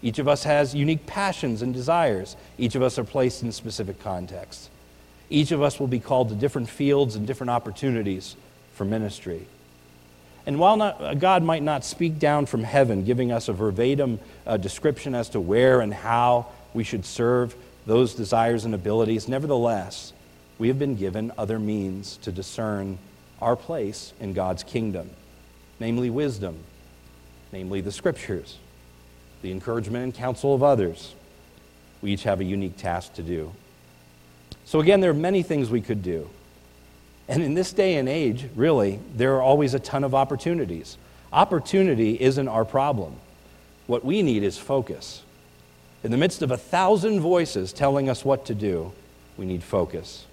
Each 0.01 0.19
of 0.19 0.27
us 0.27 0.43
has 0.43 0.75
unique 0.75 1.05
passions 1.05 1.62
and 1.62 1.73
desires. 1.73 2.36
Each 2.58 2.75
of 2.75 2.84
us 2.84 2.99
are 2.99 3.03
placed 3.03 3.43
in 3.43 3.51
specific 3.51 3.99
contexts. 4.01 4.69
Each 5.29 5.51
of 5.51 5.62
us 5.62 5.79
will 5.79 5.88
be 5.88 5.99
called 5.99 6.29
to 6.29 6.36
different 6.36 6.69
fields 6.69 7.15
and 7.15 7.25
different 7.25 7.49
opportunities 7.49 8.36
for 8.73 8.86
ministry. 8.86 9.47
And 10.45 10.60
while 10.60 10.77
not, 10.77 11.19
God 11.19 11.43
might 11.43 11.63
not 11.63 11.84
speak 11.84 12.19
down 12.19 12.45
from 12.45 12.63
heaven, 12.63 13.03
giving 13.03 13.31
us 13.31 13.47
a 13.47 13.53
verbatim 13.53 14.19
uh, 14.45 14.58
description 14.58 15.15
as 15.15 15.29
to 15.29 15.39
where 15.39 15.81
and 15.81 15.93
how 15.93 16.47
we 16.73 16.84
should 16.84 17.05
serve, 17.05 17.55
those 17.88 18.13
desires 18.13 18.65
and 18.65 18.75
abilities. 18.75 19.27
Nevertheless, 19.27 20.13
we 20.60 20.67
have 20.67 20.77
been 20.77 20.95
given 20.95 21.31
other 21.38 21.58
means 21.58 22.17
to 22.17 22.31
discern 22.31 22.97
our 23.41 23.55
place 23.55 24.13
in 24.19 24.34
God's 24.34 24.63
kingdom, 24.63 25.10
namely 25.79 26.10
wisdom, 26.10 26.58
namely 27.51 27.81
the 27.81 27.91
scriptures, 27.91 28.58
the 29.45 29.51
encouragement 29.51 30.03
and 30.03 30.13
counsel 30.15 30.55
of 30.55 30.63
others. 30.63 31.13
We 32.01 32.12
each 32.13 32.23
have 32.23 32.39
a 32.39 32.43
unique 32.43 32.77
task 32.77 33.13
to 33.13 33.21
do. 33.21 33.51
So, 34.65 34.79
again, 34.79 35.01
there 35.01 35.12
are 35.12 35.13
many 35.13 35.43
things 35.43 35.69
we 35.69 35.81
could 35.81 36.01
do. 36.01 36.27
And 37.27 37.43
in 37.43 37.53
this 37.53 37.71
day 37.71 37.97
and 37.97 38.10
age, 38.10 38.47
really, 38.55 38.99
there 39.15 39.36
are 39.36 39.43
always 39.43 39.75
a 39.75 39.79
ton 39.79 40.03
of 40.03 40.15
opportunities. 40.15 40.97
Opportunity 41.31 42.19
isn't 42.19 42.47
our 42.47 42.65
problem. 42.65 43.17
What 43.86 44.03
we 44.03 44.23
need 44.23 44.41
is 44.41 44.58
focus. 44.58 45.21
In 46.03 46.10
the 46.10 46.17
midst 46.17 46.41
of 46.41 46.49
a 46.49 46.58
thousand 46.58 47.19
voices 47.19 47.71
telling 47.71 48.10
us 48.10 48.25
what 48.25 48.47
to 48.47 48.55
do, 48.55 48.93
we 49.38 49.45
need 49.45 49.62
focus. 49.62 50.25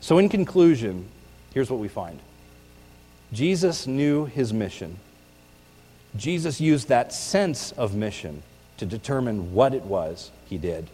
So, 0.00 0.16
in 0.16 0.30
conclusion, 0.30 1.08
here's 1.52 1.70
what 1.70 1.80
we 1.80 1.88
find 1.88 2.18
Jesus 3.34 3.86
knew 3.86 4.24
his 4.24 4.54
mission. 4.54 4.96
Jesus 6.16 6.60
used 6.60 6.88
that 6.88 7.12
sense 7.12 7.72
of 7.72 7.94
mission 7.94 8.42
to 8.76 8.86
determine 8.86 9.52
what 9.52 9.74
it 9.74 9.82
was 9.82 10.30
he 10.46 10.58
did, 10.58 10.88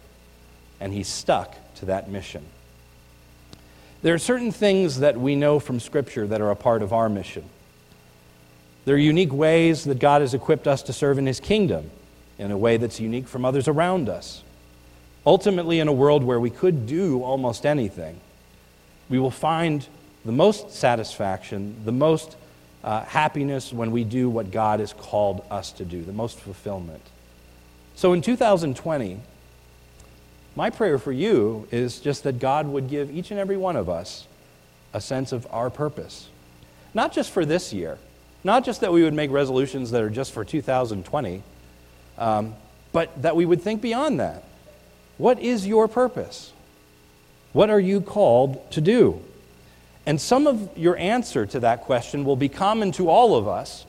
and 0.80 0.92
he 0.92 1.02
stuck 1.02 1.56
to 1.76 1.86
that 1.86 2.08
mission. 2.10 2.44
There 4.02 4.14
are 4.14 4.18
certain 4.18 4.50
things 4.50 5.00
that 5.00 5.18
we 5.18 5.36
know 5.36 5.58
from 5.58 5.78
Scripture 5.78 6.26
that 6.26 6.40
are 6.40 6.50
a 6.50 6.56
part 6.56 6.82
of 6.82 6.92
our 6.92 7.08
mission. 7.08 7.44
There 8.86 8.94
are 8.94 8.98
unique 8.98 9.32
ways 9.32 9.84
that 9.84 9.98
God 9.98 10.22
has 10.22 10.32
equipped 10.32 10.66
us 10.66 10.82
to 10.84 10.92
serve 10.92 11.18
in 11.18 11.26
His 11.26 11.38
kingdom 11.38 11.90
in 12.38 12.50
a 12.50 12.56
way 12.56 12.78
that's 12.78 12.98
unique 12.98 13.28
from 13.28 13.44
others 13.44 13.68
around 13.68 14.08
us. 14.08 14.42
Ultimately, 15.26 15.80
in 15.80 15.88
a 15.88 15.92
world 15.92 16.24
where 16.24 16.40
we 16.40 16.48
could 16.48 16.86
do 16.86 17.22
almost 17.22 17.66
anything, 17.66 18.18
we 19.10 19.18
will 19.18 19.30
find 19.30 19.86
the 20.24 20.32
most 20.32 20.72
satisfaction, 20.72 21.76
the 21.84 21.92
most 21.92 22.36
uh, 22.82 23.04
happiness 23.04 23.72
when 23.72 23.90
we 23.90 24.04
do 24.04 24.28
what 24.30 24.50
God 24.50 24.80
has 24.80 24.92
called 24.92 25.44
us 25.50 25.72
to 25.72 25.84
do, 25.84 26.02
the 26.02 26.12
most 26.12 26.38
fulfillment. 26.38 27.02
So 27.94 28.12
in 28.12 28.22
2020, 28.22 29.20
my 30.56 30.70
prayer 30.70 30.98
for 30.98 31.12
you 31.12 31.68
is 31.70 32.00
just 32.00 32.24
that 32.24 32.38
God 32.38 32.66
would 32.66 32.88
give 32.88 33.10
each 33.10 33.30
and 33.30 33.38
every 33.38 33.56
one 33.56 33.76
of 33.76 33.88
us 33.88 34.26
a 34.92 35.00
sense 35.00 35.32
of 35.32 35.46
our 35.50 35.70
purpose. 35.70 36.28
Not 36.94 37.12
just 37.12 37.30
for 37.30 37.44
this 37.44 37.72
year, 37.72 37.98
not 38.42 38.64
just 38.64 38.80
that 38.80 38.92
we 38.92 39.02
would 39.02 39.14
make 39.14 39.30
resolutions 39.30 39.90
that 39.90 40.02
are 40.02 40.10
just 40.10 40.32
for 40.32 40.44
2020, 40.44 41.42
um, 42.18 42.54
but 42.92 43.22
that 43.22 43.36
we 43.36 43.44
would 43.44 43.62
think 43.62 43.80
beyond 43.80 44.18
that. 44.18 44.44
What 45.18 45.38
is 45.38 45.66
your 45.66 45.86
purpose? 45.86 46.52
What 47.52 47.70
are 47.70 47.80
you 47.80 48.00
called 48.00 48.70
to 48.72 48.80
do? 48.80 49.20
And 50.06 50.20
some 50.20 50.46
of 50.46 50.76
your 50.76 50.96
answer 50.96 51.46
to 51.46 51.60
that 51.60 51.82
question 51.82 52.24
will 52.24 52.36
be 52.36 52.48
common 52.48 52.92
to 52.92 53.08
all 53.08 53.36
of 53.36 53.46
us. 53.46 53.84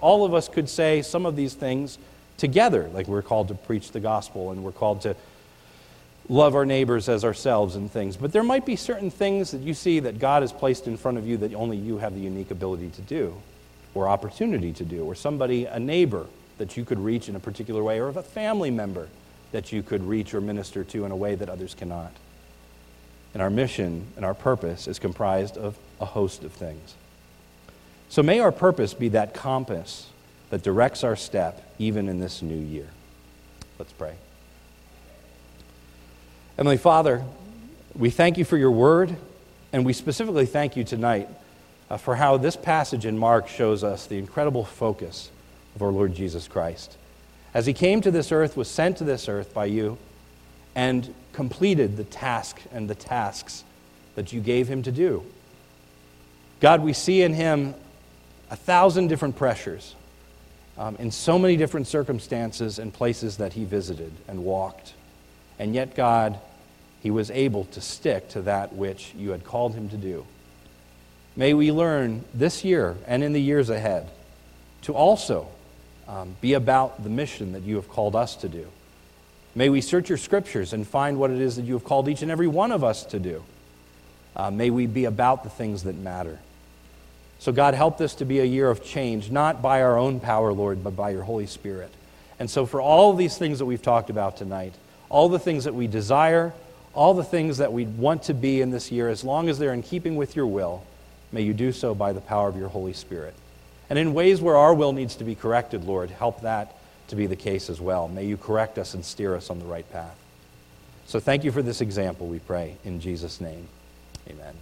All 0.00 0.24
of 0.24 0.34
us 0.34 0.48
could 0.48 0.68
say 0.68 1.02
some 1.02 1.26
of 1.26 1.36
these 1.36 1.54
things 1.54 1.98
together, 2.36 2.88
like 2.92 3.06
we're 3.06 3.22
called 3.22 3.48
to 3.48 3.54
preach 3.54 3.92
the 3.92 4.00
gospel 4.00 4.50
and 4.50 4.64
we're 4.64 4.72
called 4.72 5.02
to 5.02 5.14
love 6.28 6.54
our 6.54 6.64
neighbors 6.64 7.08
as 7.08 7.24
ourselves 7.24 7.76
and 7.76 7.90
things. 7.90 8.16
But 8.16 8.32
there 8.32 8.42
might 8.42 8.64
be 8.64 8.76
certain 8.76 9.10
things 9.10 9.50
that 9.50 9.60
you 9.60 9.74
see 9.74 10.00
that 10.00 10.18
God 10.18 10.42
has 10.42 10.52
placed 10.52 10.86
in 10.86 10.96
front 10.96 11.18
of 11.18 11.26
you 11.26 11.36
that 11.38 11.54
only 11.54 11.76
you 11.76 11.98
have 11.98 12.14
the 12.14 12.20
unique 12.20 12.50
ability 12.50 12.90
to 12.90 13.02
do 13.02 13.34
or 13.94 14.08
opportunity 14.08 14.72
to 14.72 14.84
do, 14.84 15.04
or 15.04 15.14
somebody, 15.14 15.66
a 15.66 15.78
neighbor, 15.78 16.26
that 16.58 16.76
you 16.76 16.84
could 16.84 16.98
reach 16.98 17.28
in 17.28 17.36
a 17.36 17.40
particular 17.40 17.82
way, 17.82 18.00
or 18.00 18.08
a 18.08 18.22
family 18.22 18.70
member 18.70 19.08
that 19.52 19.70
you 19.70 19.84
could 19.84 20.02
reach 20.02 20.34
or 20.34 20.40
minister 20.40 20.82
to 20.82 21.04
in 21.04 21.12
a 21.12 21.16
way 21.16 21.36
that 21.36 21.48
others 21.48 21.74
cannot. 21.74 22.10
And 23.34 23.42
our 23.42 23.50
mission 23.50 24.06
and 24.16 24.24
our 24.24 24.34
purpose 24.34 24.88
is 24.88 24.98
comprised 24.98 25.58
of 25.58 25.76
a 26.00 26.04
host 26.04 26.44
of 26.44 26.52
things. 26.52 26.94
So 28.08 28.22
may 28.22 28.38
our 28.40 28.52
purpose 28.52 28.94
be 28.94 29.08
that 29.08 29.34
compass 29.34 30.08
that 30.50 30.62
directs 30.62 31.02
our 31.02 31.16
step 31.16 31.60
even 31.78 32.08
in 32.08 32.20
this 32.20 32.40
new 32.40 32.54
year. 32.54 32.88
Let's 33.78 33.92
pray. 33.92 34.14
Heavenly 36.56 36.76
Father, 36.76 37.24
we 37.96 38.10
thank 38.10 38.38
you 38.38 38.44
for 38.44 38.56
your 38.56 38.70
word, 38.70 39.16
and 39.72 39.84
we 39.84 39.92
specifically 39.92 40.46
thank 40.46 40.76
you 40.76 40.84
tonight 40.84 41.28
uh, 41.90 41.96
for 41.96 42.14
how 42.14 42.36
this 42.36 42.54
passage 42.54 43.04
in 43.04 43.18
Mark 43.18 43.48
shows 43.48 43.82
us 43.82 44.06
the 44.06 44.18
incredible 44.18 44.64
focus 44.64 45.30
of 45.74 45.82
our 45.82 45.90
Lord 45.90 46.14
Jesus 46.14 46.46
Christ. 46.46 46.96
As 47.52 47.66
he 47.66 47.72
came 47.72 48.00
to 48.02 48.12
this 48.12 48.30
earth, 48.30 48.56
was 48.56 48.68
sent 48.68 48.98
to 48.98 49.04
this 49.04 49.28
earth 49.28 49.52
by 49.52 49.64
you, 49.66 49.98
and 50.74 51.14
completed 51.32 51.96
the 51.96 52.04
task 52.04 52.60
and 52.72 52.88
the 52.88 52.94
tasks 52.94 53.64
that 54.14 54.32
you 54.32 54.40
gave 54.40 54.68
him 54.68 54.82
to 54.82 54.92
do. 54.92 55.24
God, 56.60 56.82
we 56.82 56.92
see 56.92 57.22
in 57.22 57.34
him 57.34 57.74
a 58.50 58.56
thousand 58.56 59.08
different 59.08 59.36
pressures 59.36 59.94
um, 60.78 60.96
in 60.96 61.10
so 61.10 61.38
many 61.38 61.56
different 61.56 61.86
circumstances 61.86 62.78
and 62.78 62.92
places 62.92 63.36
that 63.38 63.52
he 63.52 63.64
visited 63.64 64.12
and 64.28 64.44
walked. 64.44 64.94
And 65.58 65.74
yet, 65.74 65.94
God, 65.94 66.38
he 67.02 67.10
was 67.10 67.30
able 67.30 67.64
to 67.66 67.80
stick 67.80 68.28
to 68.30 68.42
that 68.42 68.72
which 68.72 69.12
you 69.16 69.30
had 69.30 69.44
called 69.44 69.74
him 69.74 69.88
to 69.90 69.96
do. 69.96 70.26
May 71.36 71.52
we 71.54 71.72
learn 71.72 72.24
this 72.32 72.64
year 72.64 72.96
and 73.06 73.22
in 73.22 73.32
the 73.32 73.42
years 73.42 73.70
ahead 73.70 74.08
to 74.82 74.94
also 74.94 75.48
um, 76.06 76.36
be 76.40 76.54
about 76.54 77.02
the 77.02 77.10
mission 77.10 77.52
that 77.52 77.62
you 77.62 77.76
have 77.76 77.88
called 77.88 78.14
us 78.14 78.36
to 78.36 78.48
do. 78.48 78.66
May 79.54 79.68
we 79.68 79.80
search 79.80 80.08
your 80.08 80.18
scriptures 80.18 80.72
and 80.72 80.86
find 80.86 81.18
what 81.18 81.30
it 81.30 81.40
is 81.40 81.56
that 81.56 81.64
you 81.64 81.74
have 81.74 81.84
called 81.84 82.08
each 82.08 82.22
and 82.22 82.30
every 82.30 82.48
one 82.48 82.72
of 82.72 82.82
us 82.82 83.04
to 83.06 83.20
do. 83.20 83.44
Uh, 84.34 84.50
may 84.50 84.70
we 84.70 84.86
be 84.86 85.04
about 85.04 85.44
the 85.44 85.50
things 85.50 85.84
that 85.84 85.94
matter. 85.94 86.40
So, 87.38 87.52
God, 87.52 87.74
help 87.74 87.98
this 87.98 88.14
to 88.16 88.24
be 88.24 88.40
a 88.40 88.44
year 88.44 88.68
of 88.68 88.84
change, 88.84 89.30
not 89.30 89.62
by 89.62 89.82
our 89.82 89.96
own 89.96 90.18
power, 90.18 90.52
Lord, 90.52 90.82
but 90.82 90.96
by 90.96 91.10
your 91.10 91.22
Holy 91.22 91.46
Spirit. 91.46 91.92
And 92.38 92.50
so, 92.50 92.66
for 92.66 92.80
all 92.80 93.14
these 93.14 93.38
things 93.38 93.58
that 93.60 93.66
we've 93.66 93.82
talked 93.82 94.10
about 94.10 94.36
tonight, 94.36 94.74
all 95.08 95.28
the 95.28 95.38
things 95.38 95.64
that 95.64 95.74
we 95.74 95.86
desire, 95.86 96.52
all 96.94 97.14
the 97.14 97.24
things 97.24 97.58
that 97.58 97.72
we 97.72 97.84
want 97.84 98.24
to 98.24 98.34
be 98.34 98.60
in 98.60 98.70
this 98.70 98.90
year, 98.90 99.08
as 99.08 99.22
long 99.22 99.48
as 99.48 99.58
they're 99.58 99.74
in 99.74 99.82
keeping 99.82 100.16
with 100.16 100.34
your 100.34 100.46
will, 100.46 100.84
may 101.30 101.42
you 101.42 101.52
do 101.52 101.70
so 101.70 101.94
by 101.94 102.12
the 102.12 102.20
power 102.20 102.48
of 102.48 102.56
your 102.56 102.68
Holy 102.68 102.92
Spirit. 102.92 103.34
And 103.90 103.98
in 103.98 104.14
ways 104.14 104.40
where 104.40 104.56
our 104.56 104.74
will 104.74 104.92
needs 104.92 105.16
to 105.16 105.24
be 105.24 105.34
corrected, 105.34 105.84
Lord, 105.84 106.10
help 106.10 106.40
that 106.40 106.74
to 107.08 107.16
be 107.16 107.26
the 107.26 107.36
case 107.36 107.70
as 107.70 107.80
well. 107.80 108.08
May 108.08 108.24
you 108.24 108.36
correct 108.36 108.78
us 108.78 108.94
and 108.94 109.04
steer 109.04 109.34
us 109.34 109.50
on 109.50 109.58
the 109.58 109.64
right 109.64 109.90
path. 109.92 110.16
So 111.06 111.20
thank 111.20 111.44
you 111.44 111.52
for 111.52 111.62
this 111.62 111.80
example, 111.80 112.26
we 112.26 112.38
pray. 112.38 112.76
In 112.84 113.00
Jesus' 113.00 113.40
name, 113.40 113.68
amen. 114.28 114.54